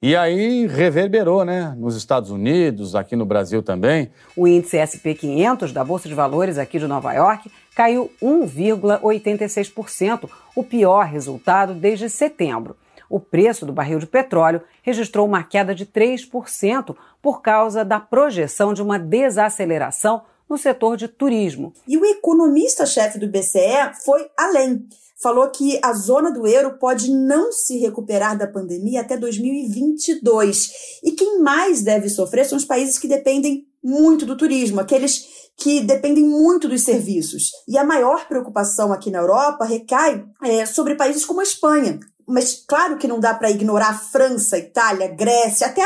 E 0.00 0.14
aí 0.14 0.66
reverberou, 0.66 1.44
né? 1.44 1.74
Nos 1.76 1.96
Estados 1.96 2.30
Unidos, 2.30 2.94
aqui 2.94 3.16
no 3.16 3.24
Brasil 3.24 3.62
também. 3.62 4.10
O 4.36 4.46
índice 4.46 4.76
SP500 4.76 5.72
da 5.72 5.82
Bolsa 5.82 6.08
de 6.08 6.14
Valores 6.14 6.58
aqui 6.58 6.78
de 6.78 6.86
Nova 6.86 7.12
York 7.14 7.50
caiu 7.76 8.10
1,86%, 8.22 10.28
o 10.56 10.64
pior 10.64 11.04
resultado 11.04 11.74
desde 11.74 12.08
setembro. 12.08 12.74
O 13.08 13.20
preço 13.20 13.64
do 13.66 13.72
barril 13.72 13.98
de 13.98 14.06
petróleo 14.06 14.62
registrou 14.82 15.26
uma 15.26 15.44
queda 15.44 15.74
de 15.74 15.84
3% 15.84 16.96
por 17.20 17.42
causa 17.42 17.84
da 17.84 18.00
projeção 18.00 18.72
de 18.72 18.80
uma 18.82 18.98
desaceleração 18.98 20.22
no 20.48 20.56
setor 20.56 20.96
de 20.96 21.06
turismo. 21.06 21.74
E 21.86 21.98
o 21.98 22.06
economista-chefe 22.06 23.18
do 23.18 23.28
BCE 23.28 23.92
foi 24.04 24.26
além. 24.36 24.88
Falou 25.22 25.48
que 25.50 25.78
a 25.82 25.92
zona 25.92 26.30
do 26.30 26.46
euro 26.46 26.78
pode 26.78 27.10
não 27.10 27.52
se 27.52 27.78
recuperar 27.78 28.38
da 28.38 28.46
pandemia 28.46 29.02
até 29.02 29.16
2022. 29.16 31.00
E 31.04 31.12
quem 31.12 31.40
mais 31.40 31.82
deve 31.82 32.08
sofrer 32.08 32.46
são 32.46 32.56
os 32.56 32.64
países 32.64 32.98
que 32.98 33.08
dependem 33.08 33.66
muito 33.86 34.26
do 34.26 34.36
turismo, 34.36 34.80
aqueles 34.80 35.24
que 35.56 35.80
dependem 35.80 36.24
muito 36.24 36.68
dos 36.68 36.82
serviços. 36.82 37.52
E 37.68 37.78
a 37.78 37.84
maior 37.84 38.26
preocupação 38.26 38.92
aqui 38.92 39.12
na 39.12 39.20
Europa 39.20 39.64
recai 39.64 40.24
é, 40.42 40.66
sobre 40.66 40.96
países 40.96 41.24
como 41.24 41.38
a 41.38 41.44
Espanha. 41.44 42.00
Mas 42.26 42.64
claro 42.66 42.98
que 42.98 43.06
não 43.06 43.20
dá 43.20 43.32
para 43.32 43.50
ignorar 43.50 43.90
a 43.90 43.98
França, 43.98 44.58
Itália, 44.58 45.06
Grécia, 45.06 45.68
até 45.68 45.84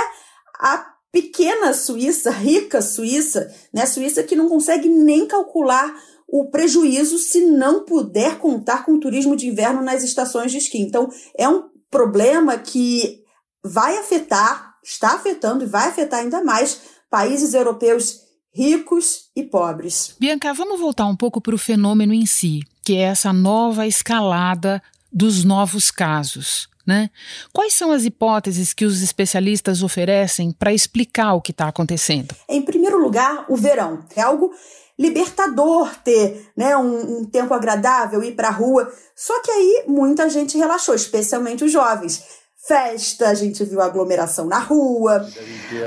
a 0.58 0.86
pequena 1.12 1.74
Suíça, 1.74 2.30
rica 2.30 2.80
Suíça, 2.80 3.52
né? 3.72 3.84
Suíça 3.84 4.22
que 4.22 4.34
não 4.34 4.48
consegue 4.48 4.88
nem 4.88 5.26
calcular 5.26 5.94
o 6.26 6.48
prejuízo 6.48 7.18
se 7.18 7.44
não 7.44 7.84
puder 7.84 8.38
contar 8.38 8.84
com 8.86 8.92
o 8.92 9.00
turismo 9.00 9.36
de 9.36 9.46
inverno 9.46 9.82
nas 9.82 10.02
estações 10.02 10.50
de 10.50 10.58
esqui. 10.58 10.80
Então, 10.80 11.10
é 11.36 11.46
um 11.46 11.68
problema 11.90 12.56
que 12.56 13.22
vai 13.62 13.98
afetar, 13.98 14.76
está 14.82 15.10
afetando 15.10 15.64
e 15.64 15.66
vai 15.66 15.88
afetar 15.88 16.20
ainda 16.20 16.42
mais 16.42 16.80
países 17.10 17.52
europeus 17.52 18.20
ricos 18.52 19.30
e 19.34 19.42
pobres. 19.42 20.14
Bianca, 20.18 20.52
vamos 20.54 20.80
voltar 20.80 21.06
um 21.06 21.16
pouco 21.16 21.40
para 21.40 21.54
o 21.54 21.58
fenômeno 21.58 22.12
em 22.12 22.26
si, 22.26 22.60
que 22.84 22.96
é 22.96 23.02
essa 23.02 23.32
nova 23.32 23.86
escalada 23.86 24.82
dos 25.12 25.44
novos 25.44 25.90
casos. 25.90 26.68
Né? 26.86 27.10
Quais 27.52 27.74
são 27.74 27.92
as 27.92 28.04
hipóteses 28.04 28.72
que 28.72 28.84
os 28.84 29.00
especialistas 29.02 29.82
oferecem 29.82 30.50
para 30.50 30.72
explicar 30.72 31.34
o 31.34 31.40
que 31.40 31.52
está 31.52 31.68
acontecendo? 31.68 32.34
Em 32.48 32.62
primeiro 32.62 32.98
lugar, 32.98 33.44
o 33.48 33.56
verão. 33.56 34.04
É 34.16 34.22
algo 34.22 34.52
libertador 34.98 35.94
ter 36.02 36.50
né, 36.56 36.76
um, 36.76 37.20
um 37.20 37.24
tempo 37.24 37.54
agradável, 37.54 38.24
ir 38.24 38.34
para 38.34 38.48
a 38.48 38.52
rua. 38.52 38.92
Só 39.14 39.40
que 39.42 39.50
aí 39.50 39.84
muita 39.86 40.28
gente 40.28 40.58
relaxou, 40.58 40.94
especialmente 40.94 41.64
os 41.64 41.70
jovens 41.70 42.24
festa, 42.62 43.28
a 43.28 43.34
gente 43.34 43.64
viu 43.64 43.80
aglomeração 43.80 44.46
na 44.46 44.58
rua. 44.58 45.26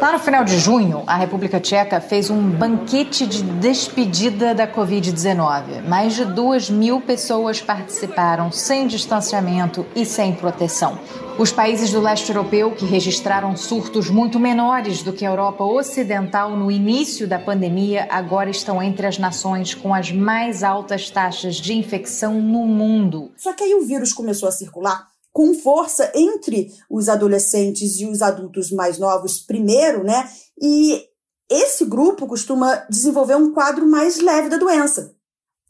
Lá 0.01 0.11
no 0.11 0.19
final 0.19 0.43
de 0.43 0.57
junho, 0.57 1.03
a 1.07 1.15
República 1.15 1.59
Tcheca 1.59 2.01
fez 2.01 2.29
um 2.29 2.49
banquete 2.49 3.25
de 3.25 3.41
despedida 3.41 4.53
da 4.53 4.67
Covid-19. 4.67 5.87
Mais 5.87 6.15
de 6.15 6.25
duas 6.25 6.69
mil 6.69 6.99
pessoas 6.99 7.61
participaram 7.61 8.51
sem 8.51 8.85
distanciamento 8.87 9.85
e 9.95 10.05
sem 10.05 10.35
proteção. 10.35 10.99
Os 11.37 11.51
países 11.51 11.91
do 11.91 12.01
leste 12.01 12.29
europeu, 12.29 12.71
que 12.71 12.85
registraram 12.85 13.55
surtos 13.55 14.09
muito 14.09 14.39
menores 14.39 15.01
do 15.01 15.13
que 15.13 15.25
a 15.25 15.29
Europa 15.29 15.63
Ocidental 15.63 16.55
no 16.55 16.69
início 16.69 17.27
da 17.27 17.39
pandemia, 17.39 18.07
agora 18.09 18.49
estão 18.49 18.83
entre 18.83 19.07
as 19.07 19.17
nações 19.17 19.73
com 19.73 19.93
as 19.93 20.11
mais 20.11 20.63
altas 20.63 21.09
taxas 21.09 21.55
de 21.55 21.73
infecção 21.73 22.41
no 22.41 22.65
mundo. 22.65 23.31
Só 23.37 23.53
que 23.53 23.63
aí 23.63 23.73
o 23.73 23.85
vírus 23.85 24.11
começou 24.11 24.49
a 24.49 24.51
circular 24.51 25.12
com 25.33 25.53
força 25.55 26.11
entre 26.13 26.71
os 26.87 27.09
adolescentes 27.09 27.99
e 27.99 28.05
os 28.05 28.21
adultos 28.21 28.71
mais 28.71 28.99
novos 28.99 29.39
primeiro, 29.39 30.03
né? 30.03 30.29
E 30.61 31.03
esse 31.49 31.83
grupo 31.83 32.27
costuma 32.27 32.85
desenvolver 32.89 33.35
um 33.35 33.51
quadro 33.51 33.85
mais 33.85 34.21
leve 34.21 34.47
da 34.47 34.57
doença. 34.57 35.15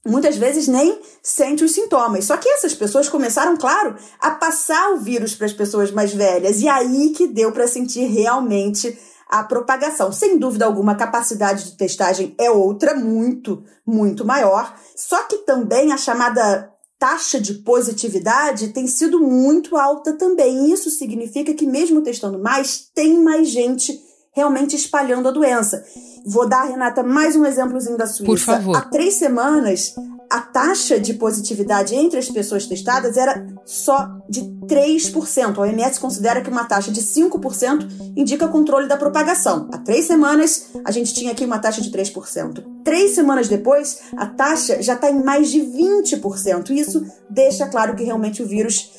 Muitas 0.06 0.36
vezes 0.36 0.68
nem 0.68 1.00
sente 1.22 1.64
os 1.64 1.72
sintomas. 1.72 2.26
Só 2.26 2.36
que 2.36 2.50
essas 2.50 2.74
pessoas 2.74 3.08
começaram, 3.08 3.56
claro, 3.56 3.96
a 4.20 4.32
passar 4.32 4.92
o 4.92 4.98
vírus 4.98 5.34
para 5.34 5.46
as 5.46 5.54
pessoas 5.54 5.92
mais 5.92 6.14
velhas. 6.14 6.62
E 6.62 6.68
aí 6.68 7.12
que 7.12 7.28
deu 7.28 7.54
para 7.54 7.68
sentir 7.68 8.06
realmente 8.08 9.00
a 9.30 9.44
propagação. 9.44 10.12
Sem 10.12 10.38
dúvida 10.38 10.66
alguma, 10.66 10.92
a 10.92 10.98
capacidade 10.98 11.64
de 11.64 11.78
testagem 11.78 12.36
é 12.38 12.52
outra, 12.52 12.94
muito, 12.94 13.64
muito 13.88 14.26
maior. 14.26 14.76
Só 14.94 15.24
que 15.24 15.38
também 15.38 15.94
a 15.94 15.98
chamada 15.98 16.73
taxa 17.04 17.38
de 17.38 17.56
positividade 17.56 18.70
tem 18.70 18.88
sido 18.88 19.20
muito 19.20 19.76
alta 19.76 20.14
também. 20.14 20.72
Isso 20.72 20.90
significa 20.90 21.54
que, 21.54 21.66
mesmo 21.66 22.02
testando 22.02 22.40
mais, 22.40 22.88
tem 22.96 23.22
mais 23.22 23.50
gente 23.50 24.00
realmente 24.34 24.78
espalhando 24.78 25.28
a 25.28 25.32
doença. 25.32 25.84
Vou 26.26 26.48
dar, 26.48 26.64
Renata, 26.64 27.04
mais 27.04 27.36
um 27.36 27.46
exemplozinho 27.46 27.98
da 27.98 28.08
Suíça. 28.08 28.26
Por 28.26 28.40
favor. 28.40 28.78
Há 28.78 28.84
três 28.84 29.16
semanas, 29.16 29.94
a 30.30 30.42
taxa 30.42 31.00
de 31.00 31.14
positividade 31.14 31.96
entre 31.96 32.20
as 32.20 32.30
pessoas 32.30 32.66
testadas 32.66 33.18
era 33.18 33.46
só 33.66 34.10
de 34.30 34.42
3%. 34.42 35.58
A 35.58 35.62
OMS 35.62 36.00
considera 36.00 36.42
que 36.42 36.50
uma 36.50 36.64
taxa 36.66 36.92
de 36.92 37.02
5% 37.02 37.88
indica 38.16 38.48
controle 38.48 38.88
da 38.88 38.98
propagação. 38.98 39.70
Há 39.72 39.78
três 39.78 40.06
semanas, 40.06 40.72
a 40.84 40.92
gente 40.92 41.14
tinha 41.14 41.32
aqui 41.32 41.46
uma 41.46 41.60
taxa 41.60 41.82
de 41.82 41.92
3%. 41.92 42.64
Três 42.84 43.12
semanas 43.12 43.48
depois, 43.48 44.00
a 44.18 44.26
taxa 44.26 44.82
já 44.82 44.94
está 44.94 45.10
em 45.10 45.24
mais 45.24 45.52
de 45.52 45.60
20%. 45.60 46.72
Isso 46.72 47.06
deixa 47.30 47.68
claro 47.68 47.96
que 47.96 48.04
realmente 48.04 48.42
o 48.42 48.48
vírus 48.48 48.92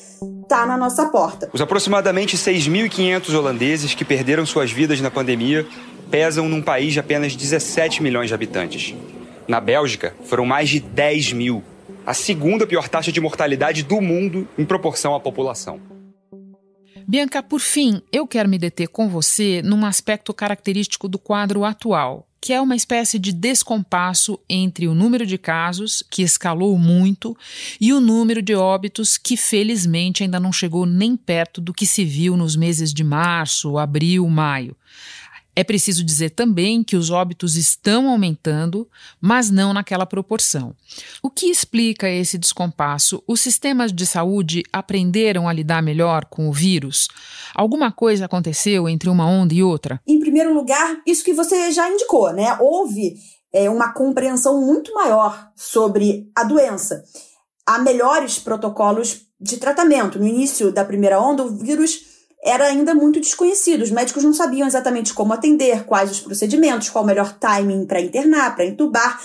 está 0.43 0.65
na 0.65 0.77
nossa 0.77 1.05
porta. 1.07 1.49
Os 1.51 1.61
aproximadamente 1.61 2.37
6.500 2.37 3.33
holandeses 3.33 3.93
que 3.93 4.05
perderam 4.05 4.45
suas 4.45 4.71
vidas 4.71 5.01
na 5.01 5.11
pandemia 5.11 5.67
pesam 6.09 6.47
num 6.47 6.61
país 6.61 6.93
de 6.93 6.99
apenas 6.99 7.35
17 7.35 8.01
milhões 8.01 8.29
de 8.29 8.33
habitantes. 8.33 8.95
Na 9.47 9.59
Bélgica, 9.59 10.15
foram 10.23 10.45
mais 10.45 10.69
de 10.69 10.79
10 10.79 11.33
mil, 11.33 11.63
a 12.05 12.13
segunda 12.13 12.65
pior 12.65 12.89
taxa 12.89 13.11
de 13.11 13.21
mortalidade 13.21 13.83
do 13.83 14.01
mundo 14.01 14.47
em 14.57 14.65
proporção 14.65 15.13
à 15.13 15.19
população. 15.19 15.79
Bianca, 17.07 17.43
por 17.43 17.59
fim, 17.59 18.01
eu 18.11 18.25
quero 18.25 18.49
me 18.49 18.57
deter 18.57 18.87
com 18.87 19.07
você 19.07 19.61
num 19.63 19.85
aspecto 19.85 20.33
característico 20.33 21.07
do 21.07 21.19
quadro 21.19 21.63
atual, 21.63 22.27
que 22.41 22.51
é 22.51 22.59
uma 22.59 22.75
espécie 22.75 23.19
de 23.19 23.31
descompasso 23.31 24.39
entre 24.49 24.87
o 24.87 24.95
número 24.95 25.25
de 25.25 25.37
casos, 25.37 26.03
que 26.09 26.23
escalou 26.23 26.75
muito, 26.79 27.37
e 27.79 27.93
o 27.93 28.01
número 28.01 28.41
de 28.41 28.55
óbitos, 28.55 29.17
que 29.17 29.37
felizmente 29.37 30.23
ainda 30.23 30.39
não 30.39 30.51
chegou 30.51 30.87
nem 30.87 31.15
perto 31.15 31.61
do 31.61 31.73
que 31.73 31.85
se 31.85 32.03
viu 32.03 32.35
nos 32.35 32.55
meses 32.55 32.91
de 32.91 33.03
março, 33.03 33.77
abril, 33.77 34.27
maio. 34.27 34.75
É 35.55 35.63
preciso 35.63 36.03
dizer 36.03 36.31
também 36.31 36.83
que 36.83 36.97
os 36.97 37.09
óbitos 37.09 37.55
estão 37.55 38.09
aumentando, 38.09 38.87
mas 39.21 39.49
não 39.49 39.73
naquela 39.73 40.05
proporção. 40.05 40.75
O 41.23 41.29
que 41.29 41.45
explica 41.45 42.09
esse 42.09 42.37
descompasso? 42.37 43.23
Os 43.25 43.39
sistemas 43.39 43.93
de 43.93 44.05
saúde 44.05 44.63
aprenderam 44.73 45.47
a 45.47 45.53
lidar 45.53 45.81
melhor 45.81 46.25
com 46.25 46.49
o 46.49 46.53
vírus? 46.53 47.07
Alguma 47.53 47.91
coisa 47.91 48.25
aconteceu 48.25 48.89
entre 48.89 49.09
uma 49.09 49.25
onda 49.25 49.53
e 49.53 49.63
outra? 49.63 50.01
Em 50.05 50.19
primeiro 50.19 50.53
lugar, 50.53 51.01
isso 51.05 51.23
que 51.23 51.33
você 51.33 51.71
já 51.71 51.89
indicou, 51.89 52.33
né? 52.33 52.57
Houve 52.59 53.15
é, 53.53 53.69
uma 53.69 53.93
compreensão 53.93 54.59
muito 54.59 54.93
maior 54.93 55.49
sobre 55.55 56.29
a 56.35 56.43
doença. 56.43 57.03
Há 57.65 57.79
melhores 57.79 58.37
protocolos 58.37 59.21
de 59.39 59.57
tratamento. 59.57 60.19
No 60.19 60.27
início 60.27 60.71
da 60.71 60.83
primeira 60.83 61.21
onda, 61.21 61.43
o 61.43 61.55
vírus 61.55 62.14
era 62.45 62.67
ainda 62.67 62.93
muito 62.93 63.19
desconhecido. 63.19 63.81
Os 63.81 63.89
médicos 63.89 64.23
não 64.23 64.33
sabiam 64.33 64.67
exatamente 64.67 65.13
como 65.13 65.33
atender, 65.33 65.83
quais 65.85 66.11
os 66.11 66.19
procedimentos, 66.19 66.89
qual 66.89 67.03
o 67.03 67.07
melhor 67.07 67.37
timing 67.39 67.87
para 67.87 67.99
internar, 67.99 68.55
para 68.55 68.65
entubar. 68.65 69.19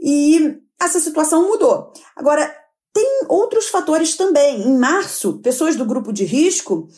E 0.00 0.58
essa 0.80 1.00
situação 1.00 1.48
mudou. 1.48 1.92
Agora, 2.14 2.54
tem 2.94 3.22
outros 3.28 3.66
fatores 3.68 4.16
também. 4.16 4.62
Em 4.62 4.78
março, 4.78 5.40
pessoas 5.40 5.74
do 5.74 5.84
grupo 5.84 6.12
de 6.12 6.24
risco 6.24 6.88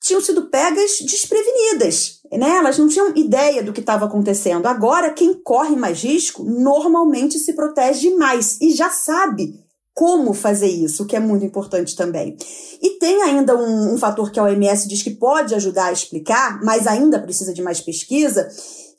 tinham 0.00 0.20
sido 0.20 0.48
pegas 0.48 0.98
desprevenidas. 1.00 2.20
Né? 2.32 2.56
Elas 2.56 2.78
não 2.78 2.88
tinham 2.88 3.14
ideia 3.14 3.62
do 3.62 3.72
que 3.72 3.80
estava 3.80 4.06
acontecendo. 4.06 4.66
Agora, 4.66 5.12
quem 5.12 5.34
corre 5.34 5.76
mais 5.76 6.02
risco 6.02 6.42
normalmente 6.42 7.38
se 7.38 7.52
protege 7.52 8.14
mais 8.14 8.58
e 8.60 8.72
já 8.72 8.88
sabe 8.88 9.62
como 9.94 10.32
fazer 10.32 10.68
isso, 10.68 11.06
que 11.06 11.16
é 11.16 11.20
muito 11.20 11.44
importante 11.44 11.94
também. 11.94 12.36
E 12.80 12.98
tem 12.98 13.22
ainda 13.22 13.56
um, 13.56 13.94
um, 13.94 13.98
fator 13.98 14.30
que 14.30 14.40
a 14.40 14.44
OMS 14.44 14.88
diz 14.88 15.02
que 15.02 15.10
pode 15.10 15.54
ajudar 15.54 15.86
a 15.86 15.92
explicar, 15.92 16.60
mas 16.62 16.86
ainda 16.86 17.20
precisa 17.20 17.52
de 17.52 17.62
mais 17.62 17.80
pesquisa, 17.80 18.48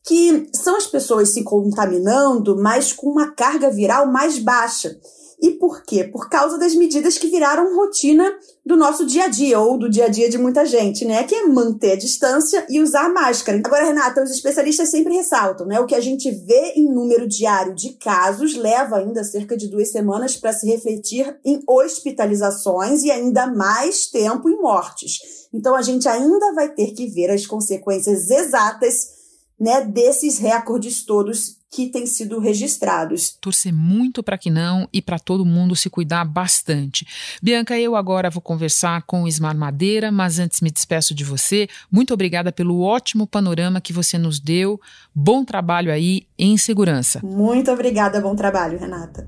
que 0.06 0.50
são 0.54 0.76
as 0.78 0.86
pessoas 0.86 1.34
se 1.34 1.44
contaminando, 1.44 2.56
mas 2.58 2.94
com 2.94 3.10
uma 3.10 3.32
carga 3.32 3.70
viral 3.70 4.06
mais 4.06 4.38
baixa. 4.38 4.96
E 5.44 5.52
por 5.52 5.84
quê? 5.84 6.06
Por 6.06 6.30
causa 6.30 6.58
das 6.58 6.74
medidas 6.74 7.18
que 7.18 7.28
viraram 7.28 7.76
rotina 7.76 8.34
do 8.66 8.78
nosso 8.78 9.06
dia 9.06 9.26
a 9.26 9.28
dia, 9.28 9.60
ou 9.60 9.78
do 9.78 9.90
dia 9.90 10.06
a 10.06 10.08
dia 10.08 10.30
de 10.30 10.38
muita 10.38 10.66
gente, 10.66 11.04
né? 11.04 11.26
Que 11.26 11.36
é 11.36 11.46
manter 11.46 11.92
a 11.92 11.98
distância 11.98 12.66
e 12.70 12.80
usar 12.80 13.10
máscara. 13.10 13.62
Agora, 13.66 13.84
Renata, 13.84 14.24
os 14.24 14.32
especialistas 14.32 14.90
sempre 14.90 15.14
ressaltam, 15.14 15.68
né? 15.68 15.82
O 15.82 15.86
que 15.86 15.96
a 15.96 16.00
gente 16.00 16.32
vê 16.32 16.76
em 16.78 16.90
número 16.90 17.28
diário 17.28 17.76
de 17.76 17.90
casos 17.90 18.56
leva 18.56 19.00
ainda 19.00 19.22
cerca 19.26 19.58
de 19.58 19.68
duas 19.68 19.92
semanas 19.92 20.38
para 20.38 20.54
se 20.54 20.66
refletir 20.66 21.38
em 21.44 21.62
hospitalizações 21.68 23.04
e 23.04 23.12
ainda 23.12 23.46
mais 23.46 24.08
tempo 24.08 24.50
em 24.50 24.56
mortes. 24.62 25.50
Então, 25.54 25.76
a 25.76 25.82
gente 25.82 26.08
ainda 26.08 26.54
vai 26.54 26.70
ter 26.70 26.94
que 26.94 27.06
ver 27.08 27.30
as 27.30 27.46
consequências 27.46 28.30
exatas 28.30 29.23
né, 29.60 29.86
desses 29.86 30.40
recordes 30.40 31.04
todos 31.04 31.58
que 31.74 31.88
têm 31.88 32.06
sido 32.06 32.40
registrados. 32.40 33.36
Torcer 33.42 33.74
muito 33.74 34.22
para 34.22 34.38
que 34.38 34.52
não 34.52 34.88
e 34.94 35.02
para 35.02 35.18
todo 35.18 35.44
mundo 35.44 35.76
se 35.76 35.90
cuidar 35.90 36.24
bastante. 36.24 37.06
Bianca, 37.42 37.78
eu 37.80 37.96
agora 37.96 38.30
vou 38.30 38.42
conversar 38.42 39.02
com 39.04 39.24
o 39.24 39.28
Ismar 39.28 39.58
Madeira, 39.58 40.12
mas 40.12 40.38
antes 40.38 40.62
me 40.62 40.70
despeço 40.70 41.16
de 41.16 41.24
você. 41.24 41.68
Muito 41.92 42.14
obrigada 42.14 42.52
pelo 42.52 42.82
ótimo 42.82 43.26
panorama 43.26 43.82
que 43.82 43.92
você 43.92 44.20
nos 44.20 44.40
deu. 44.40 44.80
Bom 45.16 45.44
trabalho 45.44 45.92
aí 45.92 46.28
em 46.38 46.58
segurança. 46.58 47.20
Muito 47.24 47.72
obrigada, 47.72 48.22
bom 48.22 48.36
trabalho, 48.36 48.78
Renata. 48.78 49.28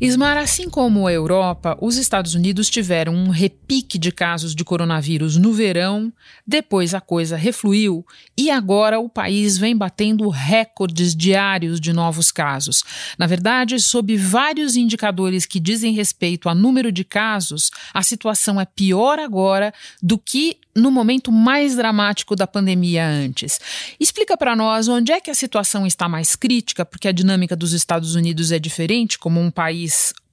Ismar, 0.00 0.36
assim 0.36 0.70
como 0.70 1.08
a 1.08 1.12
Europa, 1.12 1.76
os 1.80 1.96
Estados 1.96 2.36
Unidos 2.36 2.70
tiveram 2.70 3.12
um 3.12 3.30
repique 3.30 3.98
de 3.98 4.12
casos 4.12 4.54
de 4.54 4.62
coronavírus 4.62 5.36
no 5.36 5.52
verão, 5.52 6.12
depois 6.46 6.94
a 6.94 7.00
coisa 7.00 7.36
refluiu 7.36 8.06
e 8.36 8.48
agora 8.48 9.00
o 9.00 9.08
país 9.08 9.58
vem 9.58 9.76
batendo 9.76 10.28
recordes 10.28 11.16
diários 11.16 11.80
de 11.80 11.92
novos 11.92 12.30
casos. 12.30 12.84
Na 13.18 13.26
verdade, 13.26 13.80
sob 13.80 14.16
vários 14.16 14.76
indicadores 14.76 15.44
que 15.44 15.58
dizem 15.58 15.92
respeito 15.92 16.48
a 16.48 16.54
número 16.54 16.92
de 16.92 17.02
casos, 17.02 17.68
a 17.92 18.04
situação 18.04 18.60
é 18.60 18.64
pior 18.64 19.18
agora 19.18 19.74
do 20.00 20.16
que 20.16 20.58
no 20.76 20.92
momento 20.92 21.32
mais 21.32 21.74
dramático 21.74 22.36
da 22.36 22.46
pandemia 22.46 23.04
antes. 23.04 23.60
Explica 23.98 24.36
para 24.36 24.54
nós 24.54 24.86
onde 24.86 25.10
é 25.10 25.20
que 25.20 25.28
a 25.28 25.34
situação 25.34 25.84
está 25.84 26.08
mais 26.08 26.36
crítica, 26.36 26.86
porque 26.86 27.08
a 27.08 27.12
dinâmica 27.12 27.56
dos 27.56 27.72
Estados 27.72 28.14
Unidos 28.14 28.52
é 28.52 28.60
diferente, 28.60 29.18
como 29.18 29.40
um 29.40 29.50
país 29.50 29.87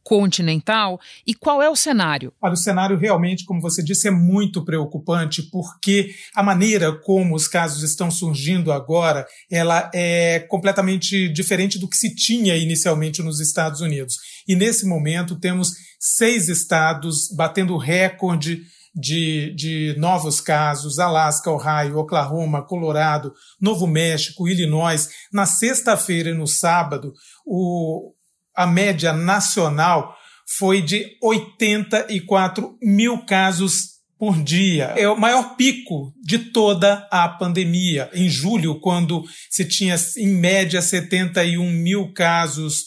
continental 0.06 1.02
e 1.26 1.34
qual 1.34 1.64
é 1.64 1.70
o 1.70 1.76
cenário? 1.76 2.32
Olha, 2.40 2.54
o 2.54 2.58
cenário 2.58 2.96
realmente, 2.96 3.44
como 3.44 3.60
você 3.60 3.84
disse, 3.84 4.08
é 4.08 4.12
muito 4.12 4.64
preocupante 4.64 5.42
porque 5.42 6.14
a 6.36 6.44
maneira 6.44 6.94
como 6.94 7.36
os 7.36 7.48
casos 7.48 7.82
estão 7.82 8.12
surgindo 8.12 8.72
agora, 8.72 9.26
ela 9.50 9.90
é 9.94 10.42
completamente 10.48 11.28
diferente 11.30 11.80
do 11.80 11.90
que 11.90 11.98
se 11.98 12.14
tinha 12.14 12.56
inicialmente 12.56 13.24
nos 13.24 13.40
Estados 13.40 13.82
Unidos. 13.82 14.18
E 14.48 14.56
nesse 14.56 14.86
momento 14.86 15.40
temos 15.40 15.72
seis 16.00 16.50
estados 16.50 17.30
batendo 17.36 17.76
recorde 17.76 18.62
de, 18.96 19.54
de 19.56 19.96
novos 19.98 20.40
casos, 20.40 21.00
Alasca, 21.00 21.50
Ohio, 21.50 21.98
Oklahoma, 21.98 22.62
Colorado, 22.62 23.34
Novo 23.60 23.88
México, 23.88 24.48
Illinois. 24.48 25.10
Na 25.34 25.48
sexta-feira 25.48 26.30
e 26.30 26.34
no 26.34 26.48
sábado, 26.48 27.12
o, 27.46 28.14
a 28.56 28.66
média 28.66 29.12
nacional 29.14 30.16
foi 30.58 30.82
de 30.82 31.18
84 31.22 32.78
mil 32.82 33.26
casos 33.26 33.96
por 34.18 34.42
dia. 34.42 34.94
É 34.96 35.08
o 35.10 35.20
maior 35.20 35.56
pico 35.56 36.14
de 36.24 36.40
toda 36.40 37.08
a 37.12 37.28
pandemia. 37.28 38.10
Em 38.14 38.30
julho, 38.30 38.80
quando 38.80 39.24
se 39.50 39.66
tinha 39.66 39.96
em 40.18 40.28
média 40.28 40.82
71 40.82 41.70
mil 41.70 42.14
casos 42.14 42.86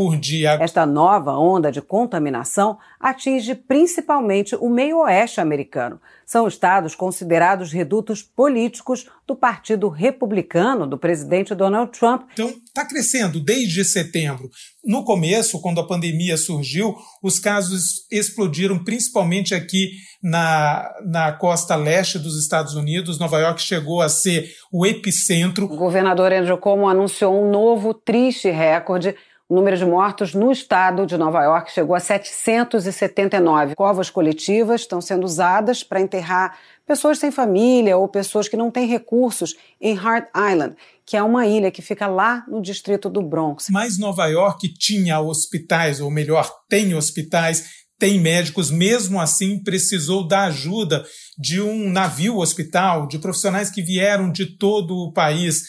por 0.00 0.16
dia. 0.16 0.56
Esta 0.58 0.86
nova 0.86 1.36
onda 1.36 1.70
de 1.70 1.82
contaminação 1.82 2.78
atinge 2.98 3.54
principalmente 3.54 4.56
o 4.56 4.70
meio-oeste 4.70 5.42
americano. 5.42 6.00
São 6.24 6.48
estados 6.48 6.94
considerados 6.94 7.70
redutos 7.70 8.22
políticos 8.22 9.06
do 9.26 9.36
Partido 9.36 9.90
Republicano 9.90 10.86
do 10.86 10.96
presidente 10.96 11.54
Donald 11.54 11.92
Trump. 11.92 12.22
Então, 12.32 12.48
está 12.48 12.86
crescendo 12.86 13.40
desde 13.40 13.84
setembro. 13.84 14.48
No 14.82 15.04
começo, 15.04 15.60
quando 15.60 15.80
a 15.80 15.86
pandemia 15.86 16.38
surgiu, 16.38 16.96
os 17.22 17.38
casos 17.38 18.06
explodiram 18.10 18.82
principalmente 18.82 19.54
aqui 19.54 19.90
na, 20.22 20.90
na 21.04 21.32
costa 21.32 21.76
leste 21.76 22.18
dos 22.18 22.40
Estados 22.40 22.74
Unidos. 22.74 23.18
Nova 23.18 23.38
York 23.38 23.60
chegou 23.60 24.00
a 24.00 24.08
ser 24.08 24.50
o 24.72 24.86
epicentro. 24.86 25.66
O 25.66 25.76
governador 25.76 26.32
Andrew 26.32 26.56
Cuomo 26.56 26.88
anunciou 26.88 27.44
um 27.44 27.50
novo 27.50 27.92
triste 27.92 28.48
recorde 28.48 29.14
o 29.50 29.54
número 29.56 29.76
de 29.76 29.84
mortos 29.84 30.32
no 30.32 30.52
estado 30.52 31.04
de 31.04 31.18
Nova 31.18 31.42
York 31.42 31.72
chegou 31.72 31.96
a 31.96 32.00
779. 32.00 33.74
Covas 33.74 34.08
coletivas 34.08 34.82
estão 34.82 35.00
sendo 35.00 35.24
usadas 35.24 35.82
para 35.82 36.00
enterrar 36.00 36.56
pessoas 36.86 37.18
sem 37.18 37.32
família 37.32 37.96
ou 37.96 38.06
pessoas 38.06 38.48
que 38.48 38.56
não 38.56 38.70
têm 38.70 38.86
recursos 38.86 39.56
em 39.80 39.98
Hart 39.98 40.28
Island, 40.36 40.76
que 41.04 41.16
é 41.16 41.22
uma 41.22 41.48
ilha 41.48 41.72
que 41.72 41.82
fica 41.82 42.06
lá 42.06 42.44
no 42.46 42.62
distrito 42.62 43.10
do 43.10 43.20
Bronx. 43.20 43.66
Mas 43.70 43.98
Nova 43.98 44.28
York 44.28 44.72
tinha 44.74 45.20
hospitais, 45.20 46.00
ou 46.00 46.12
melhor, 46.12 46.48
tem 46.68 46.94
hospitais, 46.94 47.70
tem 47.98 48.20
médicos, 48.20 48.70
mesmo 48.70 49.20
assim 49.20 49.60
precisou 49.60 50.28
da 50.28 50.44
ajuda 50.44 51.04
de 51.36 51.60
um 51.60 51.90
navio 51.90 52.38
hospital, 52.38 53.08
de 53.08 53.18
profissionais 53.18 53.68
que 53.68 53.82
vieram 53.82 54.30
de 54.30 54.56
todo 54.56 54.94
o 54.94 55.12
país. 55.12 55.64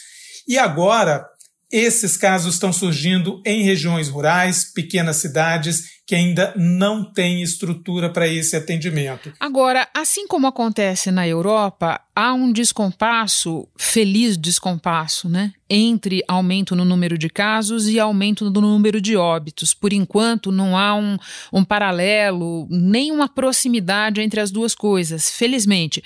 E 0.46 0.56
agora 0.56 1.24
esses 1.72 2.16
casos 2.16 2.54
estão 2.54 2.72
surgindo 2.72 3.40
em 3.46 3.62
regiões 3.62 4.08
rurais, 4.08 4.64
pequenas 4.64 5.16
cidades 5.16 6.01
que 6.12 6.16
ainda 6.16 6.52
não 6.54 7.02
têm 7.02 7.40
estrutura 7.40 8.10
para 8.10 8.28
esse 8.28 8.54
atendimento. 8.54 9.32
Agora, 9.40 9.88
assim 9.94 10.26
como 10.26 10.46
acontece 10.46 11.10
na 11.10 11.26
Europa, 11.26 12.02
há 12.14 12.34
um 12.34 12.52
descompasso, 12.52 13.66
feliz 13.78 14.36
descompasso, 14.36 15.28
né? 15.28 15.54
Entre 15.68 16.22
aumento 16.28 16.76
no 16.76 16.84
número 16.84 17.16
de 17.16 17.30
casos 17.30 17.88
e 17.88 17.98
aumento 17.98 18.50
no 18.50 18.60
número 18.60 19.00
de 19.00 19.16
óbitos. 19.16 19.72
Por 19.72 19.90
enquanto, 19.90 20.52
não 20.52 20.76
há 20.76 20.94
um, 20.94 21.16
um 21.50 21.64
paralelo, 21.64 22.66
nem 22.68 23.10
uma 23.10 23.26
proximidade 23.26 24.20
entre 24.20 24.38
as 24.38 24.50
duas 24.50 24.74
coisas, 24.74 25.30
felizmente. 25.30 26.02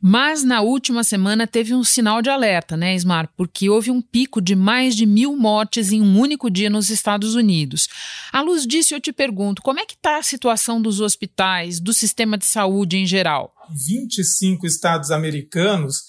Mas 0.00 0.42
na 0.42 0.62
última 0.62 1.04
semana 1.04 1.46
teve 1.46 1.74
um 1.74 1.84
sinal 1.84 2.22
de 2.22 2.30
alerta, 2.30 2.78
né, 2.78 2.94
Ismar? 2.94 3.28
Porque 3.36 3.68
houve 3.68 3.90
um 3.90 4.00
pico 4.00 4.40
de 4.40 4.56
mais 4.56 4.96
de 4.96 5.04
mil 5.04 5.36
mortes 5.36 5.92
em 5.92 6.00
um 6.00 6.18
único 6.18 6.50
dia 6.50 6.70
nos 6.70 6.88
Estados 6.88 7.34
Unidos. 7.34 7.88
À 8.32 8.40
luz 8.40 8.66
disso, 8.66 8.94
eu 8.94 9.00
te 9.00 9.12
pergunto: 9.12 9.49
como 9.62 9.80
é 9.80 9.86
que 9.86 9.94
está 9.94 10.18
a 10.18 10.22
situação 10.22 10.80
dos 10.80 11.00
hospitais, 11.00 11.80
do 11.80 11.92
sistema 11.92 12.36
de 12.38 12.46
saúde 12.46 12.96
em 12.96 13.06
geral? 13.06 13.52
25 13.88 14.66
estados 14.66 15.10
americanos, 15.10 16.02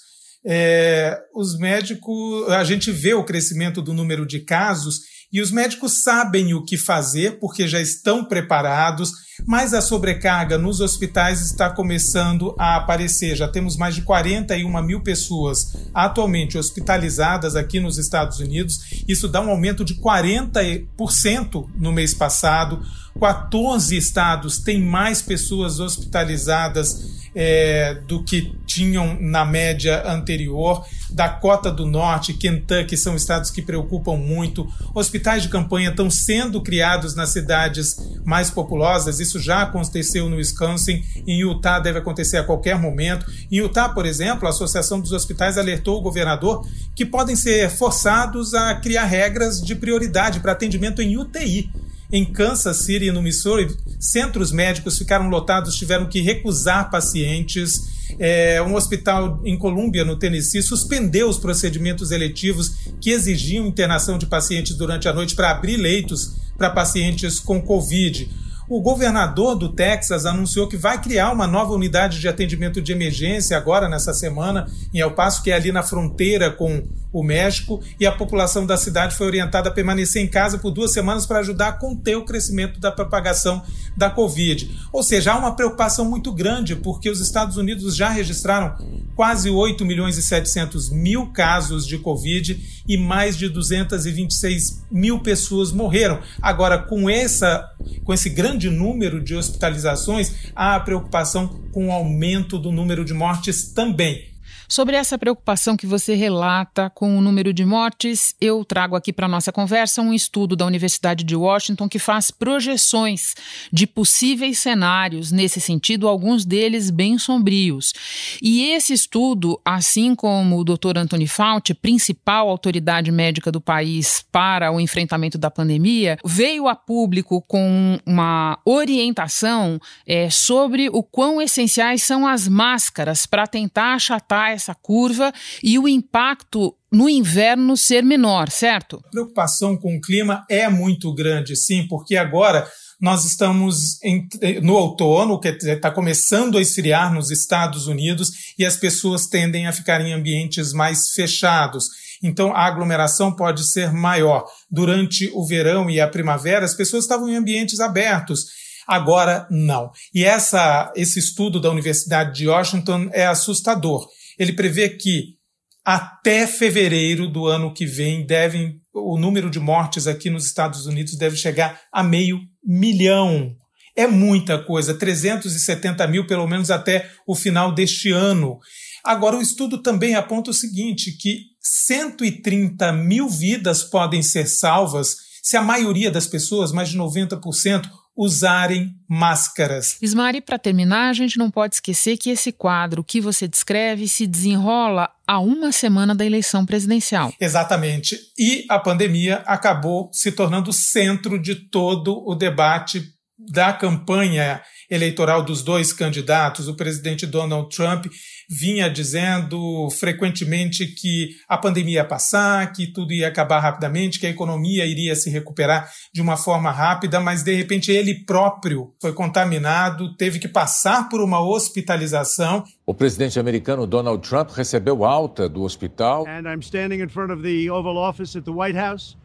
é, 0.44 1.18
os 1.34 1.56
médicos, 1.58 2.48
a 2.50 2.64
gente 2.64 2.90
vê 2.90 3.14
o 3.14 3.24
crescimento 3.24 3.80
do 3.80 3.92
número 3.92 4.26
de 4.26 4.40
casos 4.40 5.00
e 5.32 5.40
os 5.40 5.50
médicos 5.50 6.02
sabem 6.02 6.52
o 6.52 6.62
que 6.62 6.76
fazer 6.76 7.38
porque 7.40 7.66
já 7.66 7.80
estão 7.80 8.22
preparados, 8.22 9.12
mas 9.46 9.72
a 9.72 9.80
sobrecarga 9.80 10.58
nos 10.58 10.80
hospitais 10.80 11.40
está 11.40 11.70
começando 11.70 12.54
a 12.58 12.76
aparecer. 12.76 13.34
Já 13.34 13.48
temos 13.48 13.76
mais 13.76 13.94
de 13.94 14.02
41 14.02 14.82
mil 14.82 15.00
pessoas 15.00 15.74
atualmente 15.94 16.58
hospitalizadas 16.58 17.56
aqui 17.56 17.80
nos 17.80 17.96
Estados 17.96 18.40
Unidos. 18.40 19.02
Isso 19.08 19.26
dá 19.26 19.40
um 19.40 19.48
aumento 19.48 19.84
de 19.84 19.94
40% 19.94 21.66
no 21.76 21.92
mês 21.92 22.12
passado. 22.12 22.82
14 23.18 23.96
estados 23.96 24.58
têm 24.58 24.82
mais 24.82 25.22
pessoas 25.22 25.80
hospitalizadas 25.80 27.22
é, 27.34 27.94
do 28.06 28.22
que 28.22 28.54
tinham 28.66 29.18
na 29.20 29.44
média 29.44 30.02
anterior. 30.06 30.84
Dakota 31.10 31.70
do 31.70 31.86
Norte, 31.86 32.34
Kentucky 32.34 32.96
são 32.96 33.14
estados 33.14 33.50
que 33.50 33.62
preocupam 33.62 34.16
muito. 34.16 34.66
Hospitais 34.94 35.21
de 35.22 35.48
campanha 35.48 35.90
estão 35.90 36.10
sendo 36.10 36.60
criados 36.60 37.14
nas 37.14 37.30
cidades 37.30 37.96
mais 38.24 38.50
populosas. 38.50 39.20
Isso 39.20 39.38
já 39.38 39.62
aconteceu 39.62 40.28
no 40.28 40.36
Wisconsin. 40.36 41.02
Em 41.26 41.40
Utah 41.40 41.78
deve 41.78 41.98
acontecer 41.98 42.38
a 42.38 42.44
qualquer 42.44 42.78
momento. 42.78 43.24
Em 43.50 43.56
Utah, 43.56 43.88
por 43.88 44.04
exemplo, 44.04 44.46
a 44.46 44.50
Associação 44.50 45.00
dos 45.00 45.12
Hospitais 45.12 45.56
alertou 45.56 45.98
o 45.98 46.02
governador 46.02 46.66
que 46.94 47.06
podem 47.06 47.36
ser 47.36 47.70
forçados 47.70 48.54
a 48.54 48.74
criar 48.74 49.04
regras 49.04 49.62
de 49.62 49.74
prioridade 49.74 50.40
para 50.40 50.52
atendimento 50.52 51.00
em 51.00 51.16
UTI. 51.16 51.70
Em 52.12 52.26
Kansas 52.26 52.76
City, 52.84 53.10
no 53.10 53.22
Missouri, 53.22 53.74
centros 53.98 54.52
médicos 54.52 54.98
ficaram 54.98 55.30
lotados, 55.30 55.74
tiveram 55.74 56.06
que 56.06 56.20
recusar 56.20 56.90
pacientes. 56.90 57.90
É, 58.18 58.60
um 58.60 58.74
hospital 58.74 59.40
em 59.42 59.56
Colômbia, 59.56 60.04
no 60.04 60.18
Tennessee, 60.18 60.62
suspendeu 60.62 61.26
os 61.26 61.38
procedimentos 61.38 62.10
eletivos 62.10 62.70
que 63.00 63.08
exigiam 63.08 63.66
internação 63.66 64.18
de 64.18 64.26
pacientes 64.26 64.76
durante 64.76 65.08
a 65.08 65.12
noite 65.14 65.34
para 65.34 65.50
abrir 65.50 65.78
leitos 65.78 66.34
para 66.58 66.68
pacientes 66.68 67.40
com 67.40 67.62
Covid. 67.62 68.28
O 68.68 68.80
governador 68.80 69.56
do 69.56 69.68
Texas 69.68 70.24
anunciou 70.24 70.68
que 70.68 70.76
vai 70.76 71.00
criar 71.00 71.32
uma 71.32 71.46
nova 71.46 71.72
unidade 71.72 72.20
de 72.20 72.28
atendimento 72.28 72.80
de 72.80 72.92
emergência 72.92 73.56
agora 73.56 73.88
nessa 73.88 74.14
semana 74.14 74.66
em 74.94 75.00
El 75.00 75.12
Paso, 75.12 75.42
que 75.42 75.50
é 75.50 75.54
ali 75.54 75.72
na 75.72 75.82
fronteira 75.82 76.50
com 76.50 76.82
o 77.12 77.22
México, 77.22 77.82
e 78.00 78.06
a 78.06 78.12
população 78.12 78.64
da 78.64 78.76
cidade 78.76 79.14
foi 79.14 79.26
orientada 79.26 79.68
a 79.68 79.72
permanecer 79.72 80.22
em 80.22 80.28
casa 80.28 80.58
por 80.58 80.70
duas 80.70 80.92
semanas 80.92 81.26
para 81.26 81.40
ajudar 81.40 81.68
a 81.68 81.72
conter 81.72 82.16
o 82.16 82.24
crescimento 82.24 82.80
da 82.80 82.90
propagação 82.90 83.62
da 83.94 84.08
Covid. 84.08 84.70
Ou 84.90 85.02
seja, 85.02 85.32
há 85.32 85.38
uma 85.38 85.54
preocupação 85.54 86.08
muito 86.08 86.32
grande, 86.32 86.74
porque 86.74 87.10
os 87.10 87.20
Estados 87.20 87.58
Unidos 87.58 87.94
já 87.94 88.08
registraram 88.08 88.76
quase 89.14 89.50
8 89.50 89.84
milhões 89.84 90.16
e 90.16 90.22
700 90.22 90.88
mil 90.88 91.26
casos 91.26 91.86
de 91.86 91.98
Covid 91.98 92.82
e 92.88 92.96
mais 92.96 93.36
de 93.36 93.48
226 93.48 94.84
mil 94.90 95.20
pessoas 95.20 95.70
morreram. 95.70 96.20
Agora, 96.40 96.78
com, 96.78 97.10
essa, 97.10 97.71
com 98.04 98.12
esse 98.12 98.30
grande 98.30 98.70
número 98.70 99.22
de 99.22 99.34
hospitalizações, 99.34 100.52
há 100.54 100.74
a 100.74 100.80
preocupação 100.80 101.48
com 101.70 101.88
o 101.88 101.92
aumento 101.92 102.58
do 102.58 102.72
número 102.72 103.04
de 103.04 103.14
mortes 103.14 103.72
também. 103.72 104.31
Sobre 104.72 104.96
essa 104.96 105.18
preocupação 105.18 105.76
que 105.76 105.86
você 105.86 106.14
relata 106.14 106.88
com 106.88 107.18
o 107.18 107.20
número 107.20 107.52
de 107.52 107.62
mortes, 107.62 108.34
eu 108.40 108.64
trago 108.64 108.96
aqui 108.96 109.12
para 109.12 109.28
nossa 109.28 109.52
conversa 109.52 110.00
um 110.00 110.14
estudo 110.14 110.56
da 110.56 110.64
Universidade 110.64 111.24
de 111.24 111.36
Washington 111.36 111.86
que 111.86 111.98
faz 111.98 112.30
projeções 112.30 113.34
de 113.70 113.86
possíveis 113.86 114.60
cenários 114.60 115.30
nesse 115.30 115.60
sentido, 115.60 116.08
alguns 116.08 116.46
deles 116.46 116.88
bem 116.88 117.18
sombrios. 117.18 117.92
E 118.40 118.70
esse 118.70 118.94
estudo, 118.94 119.60
assim 119.62 120.14
como 120.14 120.60
o 120.60 120.64
Dr. 120.64 120.96
Anthony 120.96 121.26
Fauci, 121.26 121.74
principal 121.74 122.48
autoridade 122.48 123.12
médica 123.12 123.52
do 123.52 123.60
país 123.60 124.24
para 124.32 124.72
o 124.72 124.80
enfrentamento 124.80 125.36
da 125.36 125.50
pandemia, 125.50 126.16
veio 126.24 126.66
a 126.66 126.74
público 126.74 127.42
com 127.42 127.98
uma 128.06 128.58
orientação 128.64 129.78
é, 130.06 130.30
sobre 130.30 130.88
o 130.88 131.02
quão 131.02 131.42
essenciais 131.42 132.02
são 132.02 132.26
as 132.26 132.48
máscaras 132.48 133.26
para 133.26 133.46
tentar 133.46 133.96
achatar 133.96 134.61
essa 134.62 134.74
curva 134.74 135.32
e 135.62 135.78
o 135.78 135.88
impacto 135.88 136.74
no 136.90 137.08
inverno 137.08 137.76
ser 137.76 138.04
menor, 138.04 138.50
certo? 138.50 139.02
A 139.06 139.10
preocupação 139.10 139.76
com 139.76 139.96
o 139.96 140.00
clima 140.00 140.44
é 140.48 140.68
muito 140.68 141.12
grande, 141.12 141.56
sim, 141.56 141.86
porque 141.88 142.16
agora 142.16 142.68
nós 143.00 143.24
estamos 143.24 144.00
em, 144.04 144.28
no 144.62 144.74
outono, 144.74 145.40
que 145.40 145.48
está 145.48 145.90
começando 145.90 146.56
a 146.56 146.62
esfriar 146.62 147.12
nos 147.12 147.32
Estados 147.32 147.88
Unidos 147.88 148.30
e 148.56 148.64
as 148.64 148.76
pessoas 148.76 149.26
tendem 149.26 149.66
a 149.66 149.72
ficar 149.72 150.00
em 150.00 150.12
ambientes 150.12 150.72
mais 150.72 151.10
fechados. 151.10 151.86
Então 152.22 152.54
a 152.54 152.64
aglomeração 152.64 153.34
pode 153.34 153.68
ser 153.68 153.92
maior. 153.92 154.44
Durante 154.70 155.28
o 155.34 155.44
verão 155.44 155.90
e 155.90 156.00
a 156.00 156.06
primavera, 156.06 156.64
as 156.64 156.74
pessoas 156.74 157.02
estavam 157.02 157.28
em 157.28 157.34
ambientes 157.34 157.80
abertos. 157.80 158.44
Agora 158.86 159.48
não. 159.50 159.90
E 160.14 160.24
essa, 160.24 160.92
esse 160.94 161.18
estudo 161.18 161.60
da 161.60 161.70
Universidade 161.70 162.38
de 162.38 162.48
Washington 162.48 163.08
é 163.12 163.26
assustador 163.26 164.06
ele 164.42 164.52
prevê 164.52 164.88
que 164.88 165.36
até 165.84 166.46
fevereiro 166.46 167.28
do 167.28 167.46
ano 167.46 167.72
que 167.72 167.86
vem 167.86 168.26
devem 168.26 168.80
o 168.92 169.18
número 169.18 169.48
de 169.48 169.58
mortes 169.58 170.06
aqui 170.06 170.28
nos 170.28 170.44
Estados 170.44 170.86
Unidos 170.86 171.16
deve 171.16 171.36
chegar 171.36 171.80
a 171.92 172.02
meio 172.02 172.40
milhão. 172.64 173.54
É 173.96 174.06
muita 174.06 174.58
coisa, 174.58 174.94
370 174.94 176.06
mil 176.08 176.26
pelo 176.26 176.46
menos 176.46 176.70
até 176.70 177.10
o 177.26 177.34
final 177.34 177.72
deste 177.72 178.10
ano. 178.10 178.58
Agora, 179.04 179.36
o 179.36 179.42
estudo 179.42 179.82
também 179.82 180.14
aponta 180.14 180.50
o 180.50 180.54
seguinte: 180.54 181.12
que 181.12 181.40
130 181.60 182.92
mil 182.92 183.28
vidas 183.28 183.82
podem 183.82 184.22
ser 184.22 184.46
salvas 184.46 185.16
se 185.42 185.56
a 185.56 185.62
maioria 185.62 186.10
das 186.10 186.26
pessoas, 186.26 186.72
mais 186.72 186.88
de 186.88 186.96
90%, 186.96 187.88
usarem 188.16 188.94
máscaras. 189.08 189.96
Ismari, 190.02 190.40
para 190.40 190.58
terminar, 190.58 191.08
a 191.08 191.12
gente 191.12 191.38
não 191.38 191.50
pode 191.50 191.76
esquecer 191.76 192.16
que 192.16 192.30
esse 192.30 192.52
quadro 192.52 193.02
que 193.02 193.20
você 193.20 193.48
descreve 193.48 194.06
se 194.06 194.26
desenrola 194.26 195.10
a 195.26 195.38
uma 195.38 195.72
semana 195.72 196.14
da 196.14 196.24
eleição 196.24 196.66
presidencial. 196.66 197.32
Exatamente. 197.40 198.18
E 198.38 198.66
a 198.68 198.78
pandemia 198.78 199.36
acabou 199.46 200.10
se 200.12 200.30
tornando 200.32 200.70
o 200.70 200.74
centro 200.74 201.40
de 201.40 201.54
todo 201.54 202.22
o 202.26 202.34
debate 202.34 203.02
da 203.38 203.72
campanha 203.72 204.62
eleitoral 204.92 205.42
dos 205.42 205.62
dois 205.62 205.90
candidatos. 205.90 206.68
O 206.68 206.74
presidente 206.74 207.26
Donald 207.26 207.74
Trump 207.74 208.06
vinha 208.48 208.90
dizendo 208.90 209.88
frequentemente 209.90 210.86
que 210.86 211.30
a 211.48 211.56
pandemia 211.56 212.00
ia 212.00 212.04
passar, 212.04 212.70
que 212.72 212.86
tudo 212.86 213.12
ia 213.12 213.28
acabar 213.28 213.60
rapidamente, 213.60 214.20
que 214.20 214.26
a 214.26 214.30
economia 214.30 214.84
iria 214.84 215.16
se 215.16 215.30
recuperar 215.30 215.90
de 216.12 216.20
uma 216.20 216.36
forma 216.36 216.70
rápida, 216.70 217.18
mas 217.18 217.42
de 217.42 217.54
repente 217.54 217.90
ele 217.90 218.24
próprio 218.26 218.92
foi 219.00 219.14
contaminado, 219.14 220.14
teve 220.16 220.38
que 220.38 220.48
passar 220.48 221.08
por 221.08 221.22
uma 221.22 221.40
hospitalização. 221.40 222.62
O 222.84 222.92
presidente 222.92 223.40
americano 223.40 223.86
Donald 223.86 224.28
Trump 224.28 224.50
recebeu 224.50 225.04
alta 225.04 225.48
do 225.48 225.62
hospital. 225.62 226.26
And 226.28 226.42
I'm 226.46 226.60
standing 226.60 227.00
in 227.02 227.08
front 227.08 227.32
of 227.32 227.42
the 227.42 227.70
Oval 227.70 227.96
Office 227.96 228.36
at 228.36 228.44
the 228.44 228.52
White 228.52 228.78
House, 228.78 229.16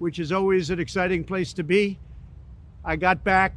which 0.00 0.20
is 0.20 0.32
always 0.32 0.70
an 0.70 0.80
exciting 0.80 1.22
place 1.22 1.54
to 1.54 1.62
be. 1.62 1.98
I 2.84 2.96
got 2.96 3.22
back 3.22 3.52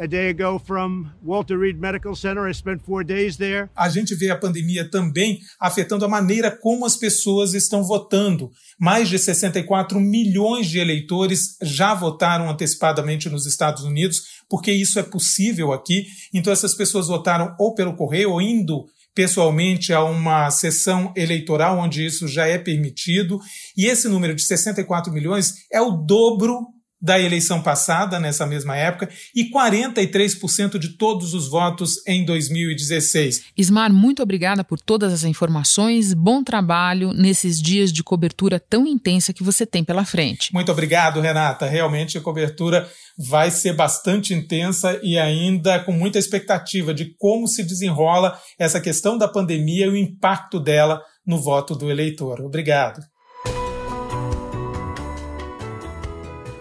a 0.00 0.06
day 0.06 0.30
ago 0.30 0.58
from 0.58 1.10
Walter 1.22 1.58
Reed 1.58 1.78
Medical 1.78 2.16
Center. 2.16 2.48
I 2.48 2.54
spent 2.54 2.82
four 2.82 3.04
days 3.04 3.36
there. 3.36 3.68
A 3.76 3.90
gente 3.90 4.14
vê 4.14 4.30
a 4.30 4.36
pandemia 4.36 4.90
também 4.90 5.38
afetando 5.60 6.06
a 6.06 6.08
maneira 6.08 6.50
como 6.50 6.86
as 6.86 6.96
pessoas 6.96 7.52
estão 7.52 7.84
votando. 7.84 8.50
Mais 8.78 9.10
de 9.10 9.18
64 9.18 10.00
milhões 10.00 10.68
de 10.68 10.78
eleitores 10.78 11.58
já 11.62 11.92
votaram 11.92 12.48
antecipadamente 12.48 13.28
nos 13.28 13.44
Estados 13.44 13.84
Unidos, 13.84 14.22
porque 14.48 14.72
isso 14.72 14.98
é 14.98 15.02
possível 15.02 15.70
aqui. 15.70 16.06
Então 16.32 16.50
essas 16.50 16.74
pessoas 16.74 17.06
votaram 17.06 17.54
ou 17.58 17.74
pelo 17.74 17.94
correio 17.94 18.30
ou 18.30 18.40
indo 18.40 18.86
pessoalmente 19.14 19.92
a 19.92 20.02
uma 20.02 20.50
sessão 20.50 21.12
eleitoral 21.14 21.78
onde 21.78 22.06
isso 22.06 22.26
já 22.26 22.46
é 22.46 22.56
permitido. 22.56 23.38
E 23.76 23.84
esse 23.84 24.08
número 24.08 24.34
de 24.34 24.42
64 24.42 25.12
milhões 25.12 25.56
é 25.70 25.80
o 25.80 25.90
dobro 25.90 26.79
da 27.00 27.18
eleição 27.18 27.62
passada, 27.62 28.20
nessa 28.20 28.46
mesma 28.46 28.76
época, 28.76 29.08
e 29.34 29.50
43% 29.50 30.78
de 30.78 30.96
todos 30.96 31.32
os 31.32 31.48
votos 31.48 32.06
em 32.06 32.24
2016. 32.24 33.44
Ismar, 33.56 33.92
muito 33.92 34.22
obrigada 34.22 34.62
por 34.62 34.78
todas 34.78 35.12
as 35.12 35.24
informações. 35.24 36.12
Bom 36.12 36.44
trabalho 36.44 37.12
nesses 37.12 37.60
dias 37.60 37.92
de 37.92 38.02
cobertura 38.02 38.60
tão 38.60 38.86
intensa 38.86 39.32
que 39.32 39.42
você 39.42 39.64
tem 39.64 39.82
pela 39.82 40.04
frente. 40.04 40.52
Muito 40.52 40.70
obrigado, 40.70 41.20
Renata. 41.20 41.66
Realmente 41.66 42.18
a 42.18 42.20
cobertura 42.20 42.86
vai 43.16 43.50
ser 43.50 43.74
bastante 43.74 44.34
intensa 44.34 44.98
e 45.02 45.18
ainda 45.18 45.78
com 45.80 45.92
muita 45.92 46.18
expectativa 46.18 46.92
de 46.92 47.14
como 47.18 47.46
se 47.46 47.62
desenrola 47.62 48.38
essa 48.58 48.80
questão 48.80 49.16
da 49.16 49.28
pandemia 49.28 49.86
e 49.86 49.90
o 49.90 49.96
impacto 49.96 50.60
dela 50.60 51.02
no 51.26 51.40
voto 51.40 51.74
do 51.74 51.90
eleitor. 51.90 52.40
Obrigado. 52.40 53.00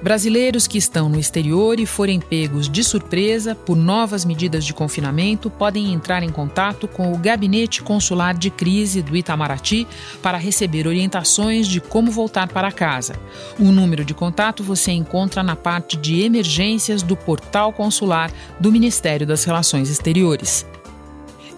Brasileiros 0.01 0.65
que 0.65 0.77
estão 0.77 1.09
no 1.09 1.19
exterior 1.19 1.77
e 1.77 1.85
forem 1.85 2.21
pegos 2.21 2.69
de 2.69 2.85
surpresa 2.85 3.53
por 3.53 3.75
novas 3.75 4.23
medidas 4.23 4.63
de 4.63 4.73
confinamento 4.73 5.49
podem 5.49 5.93
entrar 5.93 6.23
em 6.23 6.29
contato 6.29 6.87
com 6.87 7.11
o 7.11 7.17
Gabinete 7.17 7.83
Consular 7.83 8.33
de 8.33 8.49
Crise 8.49 9.01
do 9.01 9.17
Itamaraty 9.17 9.85
para 10.21 10.37
receber 10.37 10.87
orientações 10.87 11.67
de 11.67 11.81
como 11.81 12.11
voltar 12.11 12.47
para 12.47 12.71
casa. 12.71 13.19
O 13.59 13.73
número 13.73 14.05
de 14.05 14.13
contato 14.13 14.63
você 14.63 14.93
encontra 14.93 15.43
na 15.43 15.57
parte 15.57 15.97
de 15.97 16.21
emergências 16.21 17.03
do 17.03 17.17
portal 17.17 17.73
consular 17.73 18.31
do 18.57 18.71
Ministério 18.71 19.27
das 19.27 19.43
Relações 19.43 19.89
Exteriores. 19.89 20.65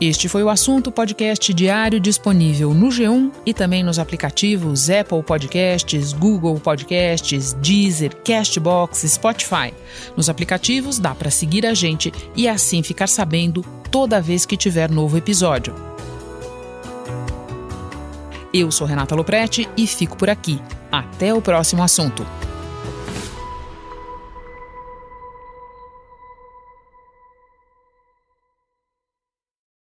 Este 0.01 0.27
foi 0.27 0.43
o 0.43 0.49
assunto 0.49 0.91
podcast 0.91 1.53
diário 1.53 1.99
disponível 1.99 2.73
no 2.73 2.87
G1 2.87 3.31
e 3.45 3.53
também 3.53 3.83
nos 3.83 3.99
aplicativos 3.99 4.89
Apple 4.89 5.21
Podcasts, 5.21 6.11
Google 6.11 6.59
Podcasts, 6.59 7.53
Deezer, 7.53 8.15
Castbox, 8.23 9.03
Spotify. 9.07 9.71
Nos 10.17 10.27
aplicativos 10.27 10.97
dá 10.97 11.13
para 11.13 11.29
seguir 11.29 11.67
a 11.67 11.75
gente 11.75 12.11
e 12.35 12.47
assim 12.47 12.81
ficar 12.81 13.05
sabendo 13.05 13.63
toda 13.91 14.19
vez 14.19 14.43
que 14.43 14.57
tiver 14.57 14.89
novo 14.89 15.19
episódio. 15.19 15.75
Eu 18.51 18.71
sou 18.71 18.87
Renata 18.87 19.13
Loprete 19.13 19.69
e 19.77 19.85
fico 19.85 20.17
por 20.17 20.31
aqui. 20.31 20.59
Até 20.91 21.31
o 21.31 21.43
próximo 21.43 21.83
assunto. 21.83 22.25